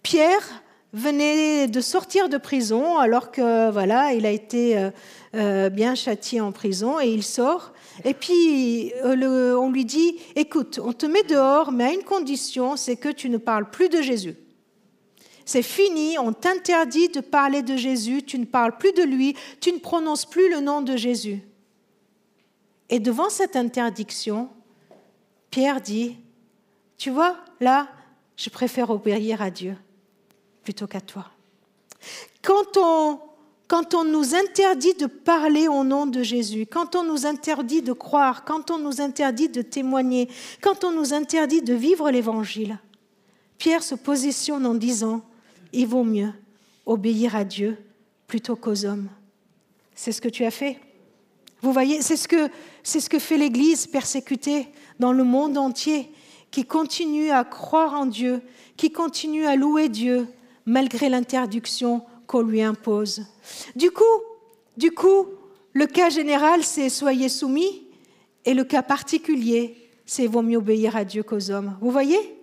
Pierre 0.02 0.62
venait 0.92 1.66
de 1.66 1.80
sortir 1.80 2.28
de 2.28 2.36
prison 2.36 2.98
alors 2.98 3.32
que 3.32 3.70
voilà, 3.70 4.12
il 4.12 4.26
a 4.26 4.30
été 4.30 4.76
euh, 4.76 4.90
euh, 5.34 5.70
bien 5.70 5.94
châtié 5.94 6.42
en 6.42 6.52
prison 6.52 7.00
et 7.00 7.08
il 7.08 7.22
sort. 7.22 7.72
Et 8.04 8.12
puis 8.12 8.92
euh, 9.02 9.56
on 9.56 9.70
lui 9.70 9.86
dit 9.86 10.18
"Écoute, 10.36 10.78
on 10.84 10.92
te 10.92 11.06
met 11.06 11.22
dehors, 11.22 11.72
mais 11.72 11.84
à 11.84 11.92
une 11.94 12.04
condition, 12.04 12.76
c'est 12.76 12.96
que 12.96 13.08
tu 13.08 13.30
ne 13.30 13.38
parles 13.38 13.70
plus 13.70 13.88
de 13.88 14.02
Jésus." 14.02 14.36
C'est 15.46 15.62
fini, 15.62 16.18
on 16.18 16.34
t'interdit 16.34 17.08
de 17.08 17.20
parler 17.20 17.62
de 17.62 17.78
Jésus, 17.78 18.22
tu 18.22 18.38
ne 18.38 18.44
parles 18.44 18.76
plus 18.76 18.92
de 18.92 19.04
lui, 19.04 19.36
tu 19.62 19.72
ne 19.72 19.78
prononces 19.78 20.26
plus 20.26 20.50
le 20.50 20.60
nom 20.60 20.82
de 20.82 20.98
Jésus. 20.98 21.42
Et 22.90 23.00
devant 23.00 23.30
cette 23.30 23.56
interdiction, 23.56 24.48
Pierre 25.50 25.80
dit, 25.80 26.16
tu 26.98 27.10
vois, 27.10 27.36
là, 27.60 27.88
je 28.36 28.50
préfère 28.50 28.90
obéir 28.90 29.42
à 29.42 29.50
Dieu 29.50 29.76
plutôt 30.62 30.86
qu'à 30.86 31.00
toi. 31.00 31.26
Quand 32.42 32.76
on, 32.76 33.20
quand 33.68 33.94
on 33.94 34.04
nous 34.04 34.34
interdit 34.34 34.94
de 34.94 35.06
parler 35.06 35.68
au 35.68 35.84
nom 35.84 36.06
de 36.06 36.22
Jésus, 36.22 36.66
quand 36.66 36.96
on 36.96 37.04
nous 37.04 37.26
interdit 37.26 37.82
de 37.82 37.92
croire, 37.92 38.44
quand 38.44 38.70
on 38.70 38.78
nous 38.78 39.00
interdit 39.00 39.48
de 39.48 39.62
témoigner, 39.62 40.28
quand 40.60 40.84
on 40.84 40.92
nous 40.92 41.14
interdit 41.14 41.62
de 41.62 41.74
vivre 41.74 42.10
l'Évangile, 42.10 42.78
Pierre 43.58 43.82
se 43.82 43.94
positionne 43.94 44.66
en 44.66 44.74
disant, 44.74 45.22
il 45.72 45.86
vaut 45.86 46.04
mieux 46.04 46.32
obéir 46.86 47.36
à 47.36 47.44
Dieu 47.44 47.78
plutôt 48.26 48.56
qu'aux 48.56 48.84
hommes. 48.84 49.08
C'est 49.94 50.12
ce 50.12 50.20
que 50.20 50.28
tu 50.28 50.44
as 50.44 50.50
fait? 50.50 50.78
Vous 51.64 51.72
voyez, 51.72 52.02
c'est 52.02 52.18
ce 52.18 52.28
que, 52.28 52.50
c'est 52.82 53.00
ce 53.00 53.08
que 53.08 53.18
fait 53.18 53.38
l'Église 53.38 53.86
persécutée 53.86 54.68
dans 54.98 55.14
le 55.14 55.24
monde 55.24 55.56
entier, 55.56 56.10
qui 56.50 56.66
continue 56.66 57.30
à 57.30 57.42
croire 57.42 57.94
en 57.94 58.04
Dieu, 58.04 58.42
qui 58.76 58.92
continue 58.92 59.46
à 59.46 59.56
louer 59.56 59.88
Dieu 59.88 60.28
malgré 60.66 61.08
l'interdiction 61.08 62.02
qu'on 62.26 62.42
lui 62.42 62.60
impose. 62.60 63.22
Du 63.76 63.90
coup, 63.90 64.02
du 64.76 64.90
coup, 64.90 65.26
le 65.72 65.86
cas 65.86 66.10
général, 66.10 66.64
c'est 66.64 66.90
soyez 66.90 67.30
soumis, 67.30 67.86
et 68.44 68.52
le 68.52 68.64
cas 68.64 68.82
particulier, 68.82 69.90
c'est 70.04 70.26
vaut 70.26 70.42
mieux 70.42 70.58
obéir 70.58 70.96
à 70.96 71.04
Dieu 71.06 71.22
qu'aux 71.22 71.50
hommes. 71.50 71.78
Vous 71.80 71.90
voyez? 71.90 72.38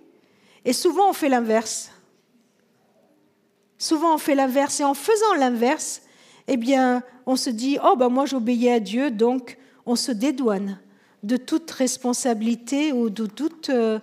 Et 0.64 0.72
souvent, 0.72 1.10
on 1.10 1.12
fait 1.12 1.28
l'inverse. 1.28 1.92
Souvent, 3.78 4.16
on 4.16 4.18
fait 4.18 4.34
l'inverse. 4.34 4.80
Et 4.80 4.84
en 4.84 4.94
faisant 4.94 5.34
l'inverse, 5.38 6.02
eh 6.48 6.56
bien, 6.56 7.02
on 7.26 7.36
se 7.36 7.50
dit, 7.50 7.78
oh, 7.84 7.96
ben 7.96 8.08
moi, 8.08 8.26
j'obéis 8.26 8.68
à 8.68 8.80
Dieu, 8.80 9.10
donc 9.10 9.58
on 9.86 9.96
se 9.96 10.12
dédouane 10.12 10.78
de 11.22 11.36
toute 11.36 11.70
responsabilité 11.70 12.92
ou 12.92 13.10
de 13.10 13.26
toute, 13.26 13.70
euh, 13.70 13.98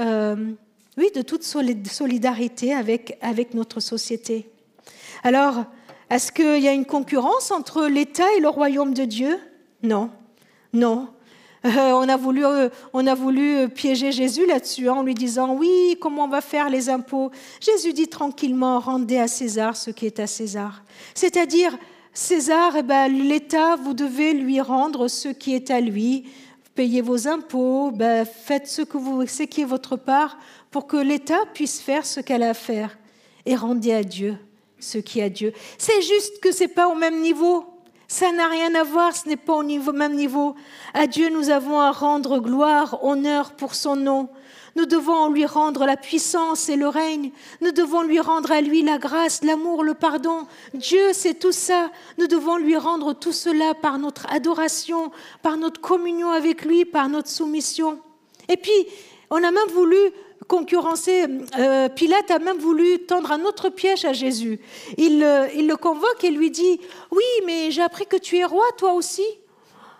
euh, 0.00 0.52
oui, 0.96 1.08
de 1.14 1.22
toute 1.22 1.44
solidarité 1.44 2.74
avec, 2.74 3.18
avec 3.20 3.54
notre 3.54 3.80
société. 3.80 4.50
Alors, 5.22 5.64
est-ce 6.10 6.32
qu'il 6.32 6.62
y 6.62 6.68
a 6.68 6.72
une 6.72 6.86
concurrence 6.86 7.50
entre 7.50 7.86
l'État 7.86 8.26
et 8.36 8.40
le 8.40 8.48
royaume 8.48 8.94
de 8.94 9.04
Dieu? 9.04 9.38
Non, 9.82 10.10
non. 10.72 11.08
Euh, 11.64 11.92
on, 11.92 12.08
a 12.08 12.16
voulu, 12.16 12.44
euh, 12.44 12.68
on 12.92 13.06
a 13.06 13.14
voulu 13.14 13.68
piéger 13.68 14.10
Jésus 14.10 14.46
là-dessus 14.46 14.88
hein, 14.88 14.94
en 14.94 15.02
lui 15.02 15.14
disant 15.14 15.54
oui, 15.54 15.96
comment 16.00 16.24
on 16.24 16.28
va 16.28 16.40
faire 16.40 16.68
les 16.68 16.90
impôts? 16.90 17.30
Jésus 17.60 17.92
dit 17.92 18.08
tranquillement 18.08 18.80
rendez 18.80 19.18
à 19.18 19.28
César 19.28 19.76
ce 19.76 19.90
qui 19.90 20.06
est 20.06 20.18
à 20.18 20.26
César. 20.26 20.82
C'est-à-dire, 21.14 21.78
César, 22.12 22.74
eh 22.76 22.82
ben, 22.82 23.08
l'État, 23.08 23.76
vous 23.76 23.94
devez 23.94 24.32
lui 24.32 24.60
rendre 24.60 25.08
ce 25.08 25.28
qui 25.28 25.54
est 25.54 25.70
à 25.70 25.80
lui. 25.80 26.24
Payez 26.74 27.00
vos 27.00 27.28
impôts, 27.28 27.90
ben, 27.90 28.24
faites 28.24 28.66
ce, 28.66 28.82
que 28.82 28.98
vous, 28.98 29.26
ce 29.26 29.44
qui 29.44 29.60
est 29.60 29.66
votre 29.66 29.96
part 29.96 30.38
pour 30.70 30.86
que 30.86 30.96
l'État 30.96 31.40
puisse 31.54 31.80
faire 31.80 32.04
ce 32.04 32.20
qu'elle 32.20 32.42
a 32.42 32.50
à 32.50 32.54
faire. 32.54 32.98
Et 33.46 33.54
rendez 33.54 33.92
à 33.92 34.02
Dieu 34.02 34.36
ce 34.82 34.98
qui 34.98 35.20
est 35.20 35.24
à 35.24 35.28
Dieu. 35.28 35.52
C'est 35.78 36.02
juste 36.02 36.40
que 36.40 36.52
ce 36.52 36.64
n'est 36.64 36.68
pas 36.68 36.88
au 36.88 36.94
même 36.94 37.20
niveau. 37.20 37.64
Ça 38.12 38.30
n'a 38.30 38.46
rien 38.46 38.74
à 38.74 38.82
voir, 38.82 39.16
ce 39.16 39.26
n'est 39.26 39.38
pas 39.38 39.54
au 39.54 39.62
même 39.62 40.14
niveau. 40.14 40.54
À 40.92 41.06
Dieu, 41.06 41.30
nous 41.30 41.48
avons 41.48 41.80
à 41.80 41.90
rendre 41.90 42.40
gloire, 42.40 43.02
honneur 43.02 43.52
pour 43.52 43.74
son 43.74 43.96
nom. 43.96 44.28
Nous 44.76 44.84
devons 44.84 45.30
lui 45.30 45.46
rendre 45.46 45.86
la 45.86 45.96
puissance 45.96 46.68
et 46.68 46.76
le 46.76 46.88
règne. 46.88 47.30
Nous 47.62 47.72
devons 47.72 48.02
lui 48.02 48.20
rendre 48.20 48.52
à 48.52 48.60
lui 48.60 48.82
la 48.82 48.98
grâce, 48.98 49.42
l'amour, 49.42 49.82
le 49.82 49.94
pardon. 49.94 50.46
Dieu, 50.74 51.14
c'est 51.14 51.38
tout 51.38 51.52
ça. 51.52 51.90
Nous 52.18 52.26
devons 52.26 52.58
lui 52.58 52.76
rendre 52.76 53.14
tout 53.14 53.32
cela 53.32 53.72
par 53.72 53.98
notre 53.98 54.30
adoration, 54.30 55.10
par 55.40 55.56
notre 55.56 55.80
communion 55.80 56.28
avec 56.32 56.66
lui, 56.66 56.84
par 56.84 57.08
notre 57.08 57.30
soumission. 57.30 57.98
Et 58.50 58.58
puis, 58.58 58.88
on 59.30 59.36
a 59.36 59.50
même 59.50 59.70
voulu 59.72 59.96
concurrencer, 60.52 61.24
euh, 61.58 61.88
Pilate 61.88 62.30
a 62.30 62.38
même 62.38 62.58
voulu 62.58 63.06
tendre 63.06 63.32
un 63.32 63.42
autre 63.46 63.70
piège 63.70 64.04
à 64.04 64.12
Jésus. 64.12 64.60
Il, 64.98 65.20
le 65.20 65.74
convoque 65.76 66.22
et 66.24 66.30
lui 66.30 66.50
dit, 66.50 66.78
oui, 67.10 67.24
mais 67.46 67.70
j'ai 67.70 67.80
appris 67.80 68.04
que 68.04 68.18
tu 68.18 68.36
es 68.36 68.44
roi, 68.44 68.66
toi 68.76 68.92
aussi. 68.92 69.24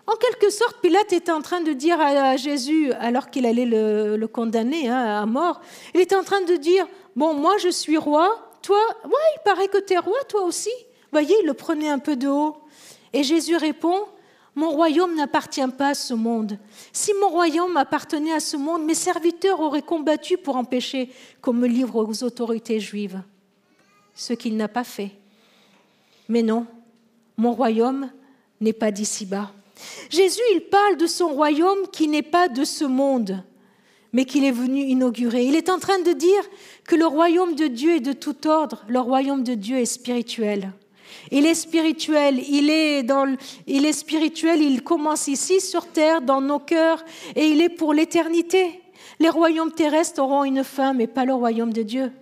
En 0.07 0.15
quelque 0.17 0.51
sorte, 0.51 0.77
Pilate 0.83 1.15
était 1.15 1.33
en 1.33 1.41
train 1.41 1.63
de 1.63 1.73
dire 1.73 1.99
à 1.99 2.37
Jésus, 2.37 2.93
alors 3.01 3.31
qu'il 3.31 3.47
allait 3.47 3.65
le, 3.65 4.27
condamner 4.27 4.91
hein, 4.91 5.23
à 5.23 5.25
mort, 5.25 5.63
il 5.95 6.03
était 6.03 6.17
en 6.17 6.25
train 6.25 6.43
de 6.43 6.57
dire, 6.57 6.87
bon, 7.17 7.33
moi 7.33 7.57
je 7.57 7.71
suis 7.71 7.97
roi, 7.97 8.53
toi, 8.61 8.77
ouais, 9.07 9.29
il 9.37 9.43
paraît 9.47 9.69
que 9.69 9.79
tu 9.79 9.95
es 9.95 9.99
roi, 9.99 10.19
toi 10.29 10.43
aussi. 10.43 10.75
Vous 10.77 11.19
voyez, 11.19 11.35
il 11.41 11.47
le 11.47 11.55
prenait 11.55 11.89
un 11.89 11.99
peu 11.99 12.15
de 12.15 12.29
haut. 12.29 12.59
Et 13.15 13.23
Jésus 13.23 13.57
répond, 13.57 14.05
mon 14.55 14.71
royaume 14.71 15.15
n'appartient 15.15 15.67
pas 15.79 15.89
à 15.89 15.95
ce 15.95 16.13
monde. 16.13 16.59
Si 16.93 17.13
mon 17.21 17.29
royaume 17.29 17.77
appartenait 17.77 18.35
à 18.35 18.41
ce 18.41 18.57
monde, 18.57 18.85
mes 18.85 18.95
serviteurs 18.95 19.61
auraient 19.61 19.83
combattu 19.83 20.37
pour 20.37 20.57
empêcher 20.57 21.11
qu'on 21.41 21.55
me 21.55 21.67
livre 21.67 22.05
aux 22.05 22.25
autorités 22.25 22.79
juives. 22.79 23.23
Ce 24.15 24.35
qu'il 24.35 24.57
n'a 24.57 24.69
pas 24.69 24.85
fait. 24.85 25.13
Mais 26.29 26.43
non, 26.43 26.67
mon 27.39 27.53
royaume 27.53 28.11
n'est 28.61 28.75
pas 28.75 28.91
d'ici-bas. 28.91 29.53
Jésus, 30.11 30.43
il 30.55 30.61
parle 30.61 30.99
de 30.99 31.07
son 31.07 31.29
royaume 31.29 31.89
qui 31.91 32.07
n'est 32.07 32.23
pas 32.23 32.49
de 32.49 32.65
ce 32.65 32.85
monde, 32.85 33.43
mais 34.13 34.27
qu'il 34.27 34.45
est 34.45 34.53
venu 34.53 34.83
inaugurer. 34.83 35.47
Il 35.47 35.57
est 35.57 35.71
en 35.71 35.79
train 35.79 35.99
de 35.99 36.13
dire 36.13 36.43
que 36.85 36.95
le 36.95 37.07
royaume 37.07 37.55
de 37.55 37.67
Dieu 37.69 37.97
est 37.97 38.01
de 38.01 38.13
tout 38.13 38.47
ordre, 38.47 38.85
le 38.87 39.01
royaume 39.01 39.45
de 39.45 39.55
Dieu 39.55 39.79
est 39.79 39.87
spirituel. 39.87 40.73
Il 41.31 41.47
est 41.47 41.55
spirituel, 41.55 42.43
il 42.49 42.71
est, 42.71 43.03
dans, 43.03 43.37
il 43.67 43.87
est 43.87 43.93
spirituel, 43.93 44.63
il 44.63 44.83
commence 44.83 45.29
ici 45.29 45.61
sur 45.61 45.87
terre, 45.87 46.23
dans 46.23 46.41
nos 46.41 46.59
cœurs, 46.59 47.05
et 47.37 47.47
il 47.47 47.61
est 47.61 47.69
pour 47.69 47.95
l'éternité. 47.95 48.81
Les 49.19 49.29
royaumes 49.29 49.73
terrestres 49.73 50.21
auront 50.21 50.45
une 50.45 50.65
fin, 50.65 50.93
mais 50.93 51.07
pas 51.07 51.25
le 51.25 51.35
royaume 51.35 51.73
de 51.73 51.83
Dieu. 51.83 52.13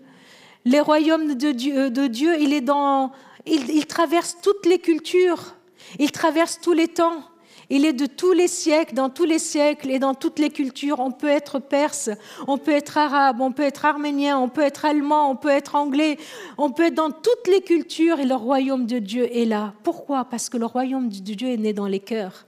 Les 0.65 0.81
royaumes 0.81 1.35
de 1.35 1.53
Dieu, 1.53 1.91
de 1.91 2.07
Dieu 2.07 2.37
il 2.41 2.53
est 2.53 2.61
dans, 2.61 3.13
il 3.47 3.87
traverse 3.87 4.37
toutes 4.43 4.67
les 4.67 4.79
cultures, 4.79 5.55
il 5.99 6.13
traverse 6.13 6.61
tous 6.61 6.75
les 6.75 6.89
temps. 6.89 7.25
Il 7.71 7.85
est 7.85 7.93
de 7.93 8.07
tous 8.07 8.33
les 8.33 8.49
siècles, 8.49 8.95
dans 8.95 9.09
tous 9.09 9.25
les 9.25 9.39
siècles 9.39 9.91
et 9.91 10.01
dans 10.01 10.15
toutes 10.15 10.41
les 10.41 10.51
cultures. 10.51 10.99
On 10.99 11.13
peut 11.13 11.29
être 11.29 11.61
perse, 11.61 12.11
on 12.49 12.59
peut 12.59 12.73
être 12.73 12.99
arabe, 12.99 13.41
on 13.41 13.53
peut 13.53 13.63
être 13.63 13.85
arménien, 13.85 14.39
on 14.39 14.49
peut 14.49 14.63
être 14.63 14.85
allemand, 14.85 15.31
on 15.31 15.37
peut 15.37 15.51
être 15.51 15.77
anglais, 15.77 16.19
on 16.59 16.71
peut 16.71 16.87
être 16.87 16.95
dans 16.95 17.13
toutes 17.13 17.47
les 17.47 17.61
cultures 17.61 18.19
et 18.19 18.27
le 18.27 18.35
royaume 18.35 18.87
de 18.87 18.99
Dieu 18.99 19.29
est 19.37 19.45
là. 19.45 19.73
Pourquoi? 19.85 20.25
Parce 20.25 20.49
que 20.49 20.57
le 20.57 20.67
royaume 20.67 21.09
de 21.09 21.33
Dieu 21.33 21.49
est 21.49 21.57
né 21.57 21.73
dans 21.73 21.87
les 21.87 22.01
cœurs. 22.01 22.47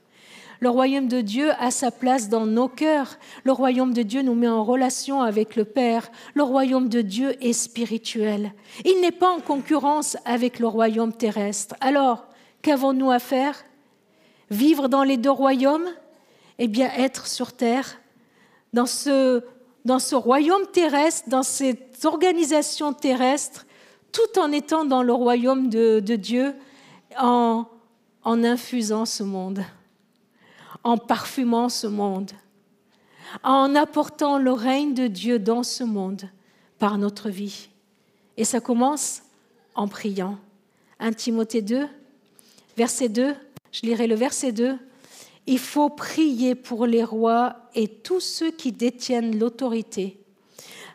Le 0.59 0.71
royaume 0.71 1.09
de 1.09 1.21
Dieu 1.21 1.51
a 1.59 1.73
sa 1.73 1.91
place 1.91 2.29
dans 2.29 2.47
nos 2.47 2.69
cœurs. 2.69 3.19
Le 3.43 3.51
royaume 3.51 3.93
de 3.93 4.03
Dieu 4.03 4.23
nous 4.23 4.37
met 4.37 4.49
en 4.49 4.63
relation 4.63 5.21
avec 5.21 5.57
le 5.57 5.65
Père. 5.65 6.11
Le 6.35 6.45
royaume 6.45 6.89
de 6.89 7.01
Dieu 7.01 7.35
est 7.45 7.53
spirituel. 7.53 8.53
Il 8.85 9.01
n'est 9.01 9.11
pas 9.11 9.31
en 9.31 9.41
concurrence 9.41 10.17
avec 10.25 10.61
le 10.61 10.69
royaume 10.69 11.13
terrestre. 11.13 11.75
Alors, 11.81 12.27
qu'avons-nous 12.63 13.11
à 13.11 13.19
faire? 13.19 13.65
Vivre 14.53 14.89
dans 14.89 15.03
les 15.03 15.17
deux 15.17 15.31
royaumes 15.31 15.89
Eh 16.59 16.69
bien, 16.69 16.91
être 16.93 17.27
sur 17.27 17.55
terre, 17.55 17.99
dans 18.75 18.85
ce, 18.85 19.43
dans 19.87 19.99
ce 19.99 20.15
royaume 20.15 20.67
terrestre, 20.73 21.27
dans 21.31 21.43
cette 21.43 22.05
organisation 22.05 22.93
terrestre, 22.93 23.65
tout 24.13 24.39
en 24.39 24.53
étant 24.53 24.85
dans 24.85 25.03
le 25.03 25.15
royaume 25.15 25.71
de, 25.71 26.01
Dieu, 26.01 26.55
en, 27.19 27.65
en 28.25 28.45
infusant 28.45 29.07
ce 29.07 29.23
monde, 29.23 29.65
en 30.85 30.99
parfumant 30.99 31.71
ce 31.71 31.87
monde, 31.87 32.33
en 33.43 33.75
apportant 33.75 34.37
le 34.37 34.53
règne 34.53 34.93
de 34.93 35.07
Dieu 35.07 35.39
dans 35.39 35.63
ce 35.63 35.83
monde 35.83 36.25
par 36.79 36.99
notre 36.99 37.31
vie. 37.31 37.71
Et 38.37 38.45
ça 38.45 38.61
commence 38.61 39.23
en 39.75 39.89
priant. 39.89 40.37
1 40.99 41.15
Timothée 41.15 41.63
2, 41.63 41.89
verset 42.77 43.09
2. 43.09 43.35
Je 43.73 43.87
lirai 43.87 44.07
le 44.07 44.15
verset 44.15 44.53
2. 44.53 44.79
Il 45.47 45.59
faut 45.59 45.89
prier 45.89 46.55
pour 46.55 46.87
les 46.87 47.03
rois 47.03 47.57
et 47.75 47.89
tous 47.89 48.21
ceux 48.21 48.53
qui 48.53 48.71
détiennent 48.71 49.39
l'autorité, 49.39 50.21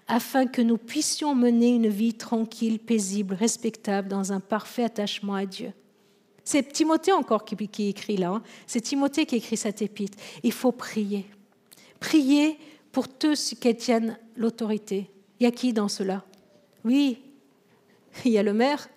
afin 0.08 0.46
que 0.46 0.62
nous 0.62 0.78
puissions 0.78 1.36
mener 1.36 1.76
une 1.76 1.90
vie 1.90 2.14
tranquille, 2.14 2.80
paisible, 2.80 3.34
respectable, 3.36 4.08
dans 4.08 4.32
un 4.32 4.40
parfait 4.40 4.86
attachement 4.86 5.34
à 5.34 5.46
Dieu. 5.46 5.74
C'est 6.46 6.72
Timothée 6.72 7.12
encore 7.12 7.44
qui, 7.44 7.90
écrit 7.90 8.16
là. 8.16 8.30
Hein. 8.30 8.44
C'est 8.68 8.80
Timothée 8.80 9.26
qui 9.26 9.36
écrit 9.36 9.58
cette 9.58 9.82
épître. 9.82 10.18
Il 10.44 10.54
faut 10.54 10.72
prier. 10.72 11.26
Prier 12.00 12.58
pour 12.94 13.10
tous 13.10 13.54
qui 13.60 13.76
tiennent 13.76 14.18
l'autorité. 14.38 15.12
Il 15.40 15.44
y 15.44 15.48
a 15.48 15.52
qui 15.52 15.74
dans 15.74 15.90
cela? 15.90 16.24
Oui, 16.86 17.20
il 18.26 18.32
y 18.32 18.38
a 18.38 18.44
le 18.44 18.54
maire, 18.54 18.88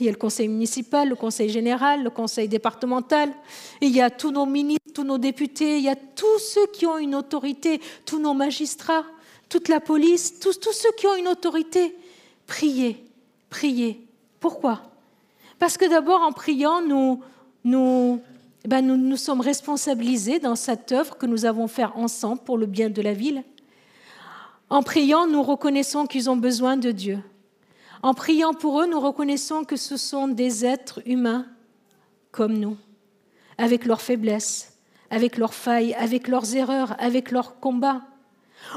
il 0.00 0.06
y 0.06 0.08
a 0.08 0.12
le 0.12 0.18
conseil 0.18 0.48
municipal, 0.48 1.08
le 1.08 1.14
conseil 1.14 1.48
général, 1.48 2.02
le 2.02 2.10
conseil 2.10 2.48
départemental, 2.48 3.32
il 3.80 3.90
y 3.90 4.00
a 4.00 4.10
tous 4.10 4.30
nos 4.30 4.46
ministres, 4.46 4.92
tous 4.94 5.04
nos 5.04 5.18
députés, 5.18 5.78
il 5.78 5.84
y 5.84 5.88
a 5.88 5.96
tous 5.96 6.38
ceux 6.38 6.66
qui 6.72 6.86
ont 6.86 6.98
une 6.98 7.14
autorité, 7.14 7.80
tous 8.04 8.18
nos 8.18 8.34
magistrats, 8.34 9.04
toute 9.48 9.68
la 9.68 9.80
police, 9.80 10.38
tous, 10.40 10.58
ceux 10.72 10.92
qui 10.96 11.06
ont 11.06 11.16
une 11.16 11.28
autorité. 11.28 11.96
Priez, 12.46 13.04
priez. 13.48 14.00
Pourquoi? 14.40 14.82
Parce 15.58 15.76
que 15.76 15.88
d'abord, 15.88 16.20
en 16.22 16.32
priant, 16.32 16.82
nous, 16.82 17.20
nous, 17.64 18.20
ben 18.66 18.84
nous, 18.84 18.96
nous 18.96 19.16
sommes 19.16 19.40
responsabilisés 19.40 20.38
dans 20.38 20.56
cette 20.56 20.92
œuvre 20.92 21.16
que 21.16 21.26
nous 21.26 21.44
avons 21.44 21.68
faite 21.68 21.88
ensemble 21.94 22.42
pour 22.42 22.58
le 22.58 22.66
bien 22.66 22.90
de 22.90 23.00
la 23.00 23.12
ville. 23.12 23.44
En 24.68 24.82
priant, 24.82 25.26
nous 25.26 25.42
reconnaissons 25.42 26.06
qu'ils 26.06 26.28
ont 26.28 26.36
besoin 26.36 26.76
de 26.76 26.90
Dieu. 26.90 27.20
En 28.02 28.14
priant 28.14 28.54
pour 28.54 28.80
eux, 28.80 28.86
nous 28.86 29.00
reconnaissons 29.00 29.64
que 29.64 29.76
ce 29.76 29.96
sont 29.96 30.28
des 30.28 30.64
êtres 30.64 31.00
humains 31.06 31.46
comme 32.30 32.58
nous, 32.58 32.76
avec 33.58 33.86
leurs 33.86 34.02
faiblesses, 34.02 34.76
avec 35.10 35.38
leurs 35.38 35.54
failles, 35.54 35.94
avec 35.94 36.28
leurs 36.28 36.54
erreurs, 36.54 36.94
avec 36.98 37.30
leurs 37.30 37.58
combats. 37.60 38.02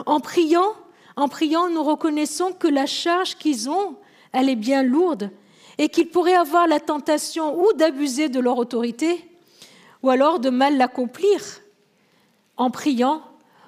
En 0.06 0.20
priant, 0.20 0.74
en 1.16 1.28
priant, 1.28 1.70
nous 1.70 1.84
reconnaissons 1.84 2.54
que 2.54 2.68
la 2.68 2.86
charge 2.86 3.36
qu'ils 3.36 3.70
ont, 3.70 3.98
elle 4.32 4.48
est 4.48 4.56
bien 4.56 4.84
lourde 4.84 5.32
et 5.78 5.90
qu'ils 5.90 6.10
pourraient 6.10 6.36
avoir 6.36 6.68
la 6.68 6.80
tentation 6.80 7.62
ou 7.62 7.74
d'abuser 7.74 8.30
de 8.30 8.40
leur 8.40 8.58
autorité 8.58 9.26
ou 10.02 10.10
alors 10.10 10.40
de 10.40 10.50
mal 10.50 10.78
l'accomplir. 10.78 11.42
En 12.56 12.72
priant, 12.72 13.22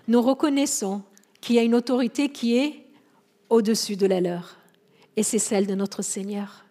nous 0.08 0.22
reconnaissons 0.22 1.02
qu'il 1.42 1.56
y 1.56 1.60
a 1.60 1.64
une 1.64 1.76
autorité 1.76 2.30
qui 2.30 2.58
est 2.58 2.86
au-dessus 3.50 3.98
de 3.98 4.06
la 4.06 4.22
leur 4.22 4.61
et 5.16 5.24
c'est 5.24 5.40
celle 5.40 5.68
de 5.68 5.76
notre 5.76 6.02
Seigneur. 6.02 6.66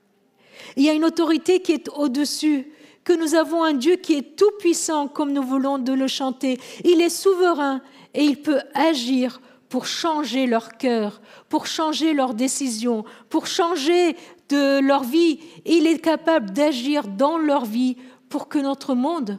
Il 0.77 0.85
y 0.85 0.89
a 0.89 0.95
une 0.95 1.05
autorité 1.05 1.61
qui 1.61 1.73
est 1.73 1.89
au-dessus, 1.89 2.67
que 3.05 3.13
nous 3.13 3.35
avons 3.35 3.63
un 3.63 3.73
Dieu 3.73 3.97
qui 3.97 4.15
est 4.15 4.37
tout-puissant, 4.37 5.09
comme 5.09 5.33
nous 5.33 5.43
voulons 5.43 5.79
de 5.79 5.93
le 5.93 6.07
chanter. 6.07 6.59
Il 6.85 7.01
est 7.01 7.09
souverain 7.09 7.81
et 8.15 8.25
il 8.25 8.41
peut 8.41 8.61
agir 8.75 9.41
pour 9.69 9.87
changer 9.87 10.47
leur 10.47 10.77
cœur, 10.77 11.21
pour 11.49 11.67
changer 11.67 12.13
leurs 12.13 12.35
décisions, 12.35 13.05
pour 13.29 13.47
changer 13.47 14.17
de 14.49 14.81
leur 14.81 15.05
vie. 15.05 15.41
Il 15.65 15.87
est 15.87 15.99
capable 15.99 16.51
d'agir 16.51 17.07
dans 17.07 17.39
leur 17.39 17.65
vie 17.65 17.97
pour 18.29 18.49
que 18.49 18.59
notre 18.59 18.95
monde 18.95 19.39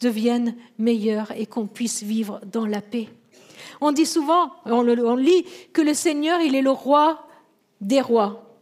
devienne 0.00 0.56
meilleur 0.78 1.30
et 1.36 1.46
qu'on 1.46 1.66
puisse 1.66 2.02
vivre 2.02 2.40
dans 2.50 2.66
la 2.66 2.80
paix. 2.80 3.08
On 3.80 3.92
dit 3.92 4.06
souvent, 4.06 4.52
on, 4.64 4.82
lit 5.16 5.44
que 5.72 5.82
le 5.82 5.94
Seigneur, 5.94 6.40
il 6.40 6.54
est 6.54 6.62
le 6.62 6.70
roi 6.70 7.25
des 7.80 8.00
rois. 8.00 8.56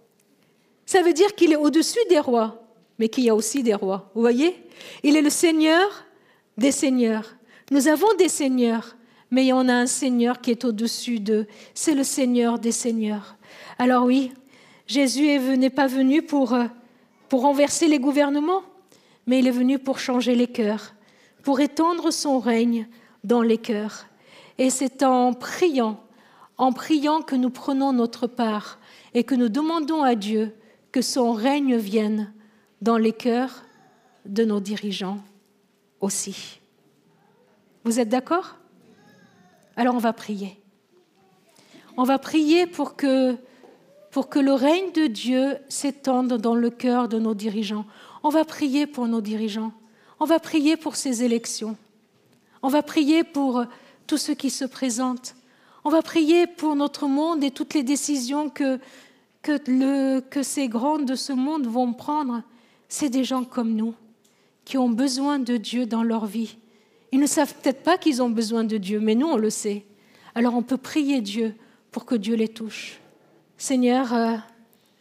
Ça 0.87 1.03
veut 1.03 1.13
dire 1.13 1.35
qu'il 1.35 1.53
est 1.53 1.57
au-dessus 1.57 2.01
des 2.09 2.19
rois, 2.19 2.63
mais 2.99 3.09
qu'il 3.09 3.25
y 3.25 3.31
a 3.31 3.35
aussi 3.35 3.63
des 3.63 3.75
rois. 3.75 4.11
Vous 4.15 4.21
voyez? 4.21 4.55
Il 5.03 5.17
est 5.17 5.23
le 5.23 5.31
Seigneur 5.31 6.05
des 6.59 6.73
seigneurs. 6.73 7.37
Nous 7.71 7.89
avons 7.89 8.13
des 8.19 8.29
seigneurs, 8.29 8.97
mais 9.31 9.53
on 9.53 9.69
a 9.69 9.75
un 9.75 9.87
Seigneur 9.87 10.41
qui 10.41 10.51
est 10.51 10.65
au-dessus 10.65 11.21
d'eux. 11.21 11.47
C'est 11.75 11.95
le 11.95 12.05
Seigneur 12.05 12.59
des 12.59 12.73
seigneurs. 12.73 13.37
Alors 13.79 14.05
oui, 14.05 14.33
Jésus 14.87 15.39
n'est 15.57 15.71
pas 15.71 15.87
venu 15.87 16.23
pour, 16.23 16.53
euh, 16.53 16.67
pour 17.29 17.43
renverser 17.43 17.89
les 17.89 17.99
gouvernements, 17.99 18.63
mais 19.27 19.39
il 19.39 19.47
est 19.47 19.53
venu 19.53 19.79
pour 19.79 19.99
changer 19.99 20.35
les 20.35 20.47
cœurs, 20.47 20.95
pour 21.43 21.61
étendre 21.61 22.13
son 22.13 22.39
règne 22.39 22.87
dans 23.25 23.43
les 23.43 23.59
cœurs. 23.59 24.07
Et 24.59 24.71
c'est 24.71 25.03
en 25.03 25.33
priant, 25.33 26.01
en 26.59 26.73
priant 26.73 27.23
que 27.23 27.35
nous 27.35 27.51
prenons 27.51 27.93
notre 27.93 28.27
part 28.27 28.79
et 29.15 29.25
que 29.25 29.35
nous 29.35 29.49
demandons 29.49 30.03
à 30.03 30.15
Dieu 30.15 30.55
que 30.93 31.01
son 31.01 31.33
règne 31.33 31.77
vienne 31.77 32.33
dans 32.83 32.99
les 32.99 33.13
cœurs 33.13 33.65
de 34.27 34.45
nos 34.45 34.61
dirigeants 34.61 35.19
aussi. 36.01 36.61
Vous 37.85 38.01
êtes 38.01 38.09
d'accord? 38.09 38.57
Alors 39.77 39.95
on 39.95 39.99
va 39.99 40.13
prier. 40.13 40.61
On 41.97 42.05
va 42.05 42.19
prier 42.19 42.67
pour 42.67 42.97
que, 42.97 43.37
le 44.17 44.53
règne 44.53 44.93
de 44.93 45.07
Dieu 45.07 45.57
s'étende 45.69 46.35
dans 46.35 46.55
le 46.55 46.71
cœur 46.71 47.09
de 47.09 47.19
nos 47.19 47.35
dirigeants. 47.35 47.87
On 48.23 48.31
va 48.31 48.45
prier 48.45 48.87
pour 48.87 49.07
nos 49.07 49.21
dirigeants. 49.21 49.73
On 50.19 50.25
va 50.25 50.41
prier 50.41 50.77
pour 50.77 50.97
ces 50.97 51.23
élections. 51.23 51.77
On 52.63 52.69
va 52.69 52.83
prier 52.83 53.25
pour 53.25 53.65
tous 54.07 54.17
ceux 54.17 54.35
qui 54.35 54.51
se 54.51 54.65
présentent. 54.65 55.37
On 55.85 55.91
va 55.91 56.01
prier 56.01 56.47
pour 56.47 56.77
notre 56.77 57.07
monde 57.07 57.45
et 57.45 57.51
toutes 57.51 57.75
les 57.75 57.83
décisions 57.83 58.49
que, 58.49 58.81
que, 59.43 59.61
le, 59.67 60.21
que 60.21 60.43
ces 60.43 60.67
grands 60.67 60.99
de 60.99 61.15
ce 61.15 61.35
monde 61.35 61.67
vont 61.67 61.93
prendre, 61.93 62.43
c'est 62.89 63.11
des 63.11 63.23
gens 63.23 63.45
comme 63.45 63.75
nous, 63.75 63.95
qui 64.65 64.79
ont 64.79 64.89
besoin 64.89 65.39
de 65.39 65.59
Dieu 65.59 65.85
dans 65.85 66.03
leur 66.03 66.25
vie. 66.25 66.57
Ils 67.13 67.21
ne 67.21 67.27
savent 67.27 67.55
peut-être 67.57 67.83
pas 67.83 67.99
qu'ils 67.99 68.23
ont 68.23 68.31
besoin 68.31 68.65
de 68.65 68.79
Dieu, 68.79 68.99
mais 68.99 69.15
nous, 69.15 69.27
on 69.27 69.37
le 69.37 69.51
sait. 69.51 69.85
Alors 70.35 70.55
on 70.55 70.63
peut 70.63 70.79
prier 70.79 71.21
Dieu 71.21 71.55
pour 71.91 72.07
que 72.07 72.15
Dieu 72.15 72.35
les 72.35 72.49
touche. 72.49 72.99
Seigneur, 73.59 74.15
euh, 74.15 74.37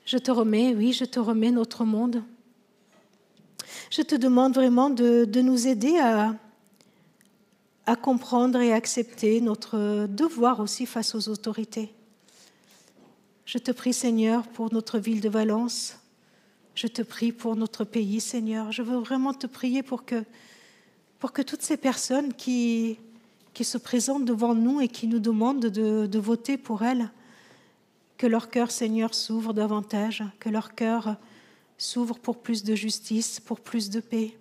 je 0.06 0.18
te 0.18 0.32
remets, 0.32 0.76
oui, 0.76 0.92
je 0.92 1.06
te 1.06 1.20
remets 1.20 1.52
notre 1.52 1.86
monde. 1.86 2.24
Je 3.90 4.02
te 4.02 4.16
demande 4.16 4.54
vraiment 4.54 4.90
de, 4.90 5.24
de 5.24 5.42
nous 5.42 5.66
aider 5.66 5.98
à, 5.98 6.36
à 7.86 7.96
comprendre 7.96 8.60
et 8.60 8.72
accepter 8.72 9.42
notre 9.42 10.08
devoir 10.08 10.60
aussi 10.60 10.86
face 10.86 11.16
aux 11.16 11.30
autorités. 11.30 11.94
Je 13.46 13.58
te 13.58 13.72
prie, 13.72 13.94
Seigneur, 13.94 14.48
pour 14.48 14.72
notre 14.74 15.00
ville 15.00 15.20
de 15.20 15.30
Valence. 15.30 15.98
Je 16.76 16.88
te 16.88 17.02
prie 17.02 17.32
pour 17.32 17.56
notre 17.56 17.84
pays, 17.84 18.22
Seigneur. 18.22 18.72
Je 18.72 18.82
veux 18.82 18.98
vraiment 18.98 19.34
te 19.34 19.48
prier 19.48 19.84
pour 19.84 20.06
que, 20.06 20.24
pour 21.20 21.34
que 21.34 21.42
toutes 21.42 21.62
ces 21.62 21.78
personnes 21.78 22.34
qui, 22.34 22.98
qui 23.54 23.66
se 23.66 23.78
présentent 23.78 24.26
devant 24.26 24.56
nous 24.56 24.80
et 24.80 24.88
qui 24.88 25.08
nous 25.08 25.20
demandent 25.20 25.66
de, 25.66 26.08
de 26.08 26.20
voter 26.20 26.58
pour 26.58 26.84
elles, 26.84 27.12
que 28.18 28.28
leur 28.28 28.50
cœur, 28.50 28.72
Seigneur, 28.72 29.14
s'ouvre 29.14 29.54
davantage, 29.54 30.24
que 30.40 30.50
leur 30.50 30.74
cœur 30.74 31.18
s'ouvre 31.78 32.18
pour 32.18 32.38
plus 32.38 32.64
de 32.64 32.76
justice, 32.76 33.42
pour 33.42 33.60
plus 33.60 33.90
de 33.90 34.00
paix, 34.00 34.38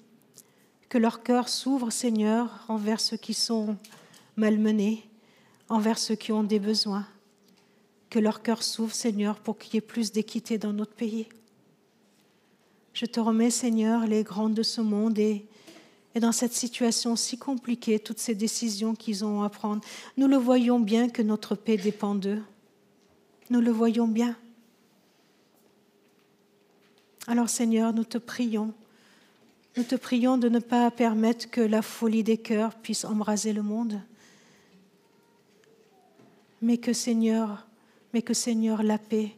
que 0.93 0.99
leur 0.99 1.23
cœur 1.23 1.49
s'ouvre, 1.49 1.89
Seigneur, 1.89 2.67
envers 2.69 3.01
ceux 3.01 3.17
qui 3.17 3.33
sont 3.33 3.79
malmenés, 4.37 5.09
envers 5.71 5.97
ceux 5.97 6.17
qui 6.17 6.33
ont 6.33 6.43
des 6.43 6.59
besoins 6.59 7.07
que 8.11 8.19
leur 8.19 8.43
cœur 8.43 8.63
s'ouvre, 8.63 8.93
Seigneur, 8.93 9.41
pour 9.41 9.57
qu'il 9.57 9.73
y 9.73 9.79
ait 9.79 9.81
plus 9.81 10.13
d'équité 10.13 10.59
dans 10.59 10.75
notre 10.75 10.93
pays. 10.93 11.29
Je 12.93 13.07
te 13.07 13.21
remets, 13.21 13.49
Seigneur, 13.49 14.07
les 14.07 14.23
grands 14.23 14.51
de 14.51 14.63
ce 14.63 14.83
monde 14.83 15.19
et, 15.19 15.47
et 16.15 16.21
dans 16.21 16.31
cette 16.31 16.53
situation 16.53 17.17
si 17.17 17.39
compliquée, 17.39 17.99
toutes 17.99 18.19
ces 18.19 18.35
décisions 18.35 18.95
qu'ils 18.95 19.25
ont 19.25 19.43
à 19.43 19.49
prendre. 19.49 19.83
Nous 20.19 20.29
le 20.29 20.37
voyons 20.37 20.79
bien 20.79 21.09
que 21.09 21.23
notre 21.23 21.55
paix 21.55 21.79
dépend 21.79 22.15
d'eux. 22.15 22.43
Nous 23.49 23.63
le 23.63 23.71
voyons 23.71 24.09
bien. 24.09 24.37
Alors 27.29 27.49
Seigneur, 27.49 27.95
nous 27.95 28.05
te 28.05 28.19
prions. 28.19 28.75
Nous 29.77 29.85
te 29.85 29.95
prions 29.95 30.37
de 30.37 30.49
ne 30.49 30.59
pas 30.59 30.91
permettre 30.91 31.51
que 31.51 31.61
la 31.61 31.81
folie 31.81 32.23
des 32.23 32.37
cœurs 32.37 32.75
puisse 32.75 33.05
embraser 33.05 33.53
le 33.53 33.63
monde, 33.63 34.01
mais 36.61 36.77
que 36.77 36.93
Seigneur, 36.93 37.67
mais 38.13 38.23
que 38.23 38.35
Seigneur, 38.35 38.83
la 38.83 38.99
paix, 38.99 39.33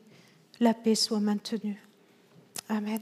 la 0.58 0.74
paix 0.74 0.96
soit 0.96 1.20
maintenue. 1.20 1.80
Amen. 2.68 3.00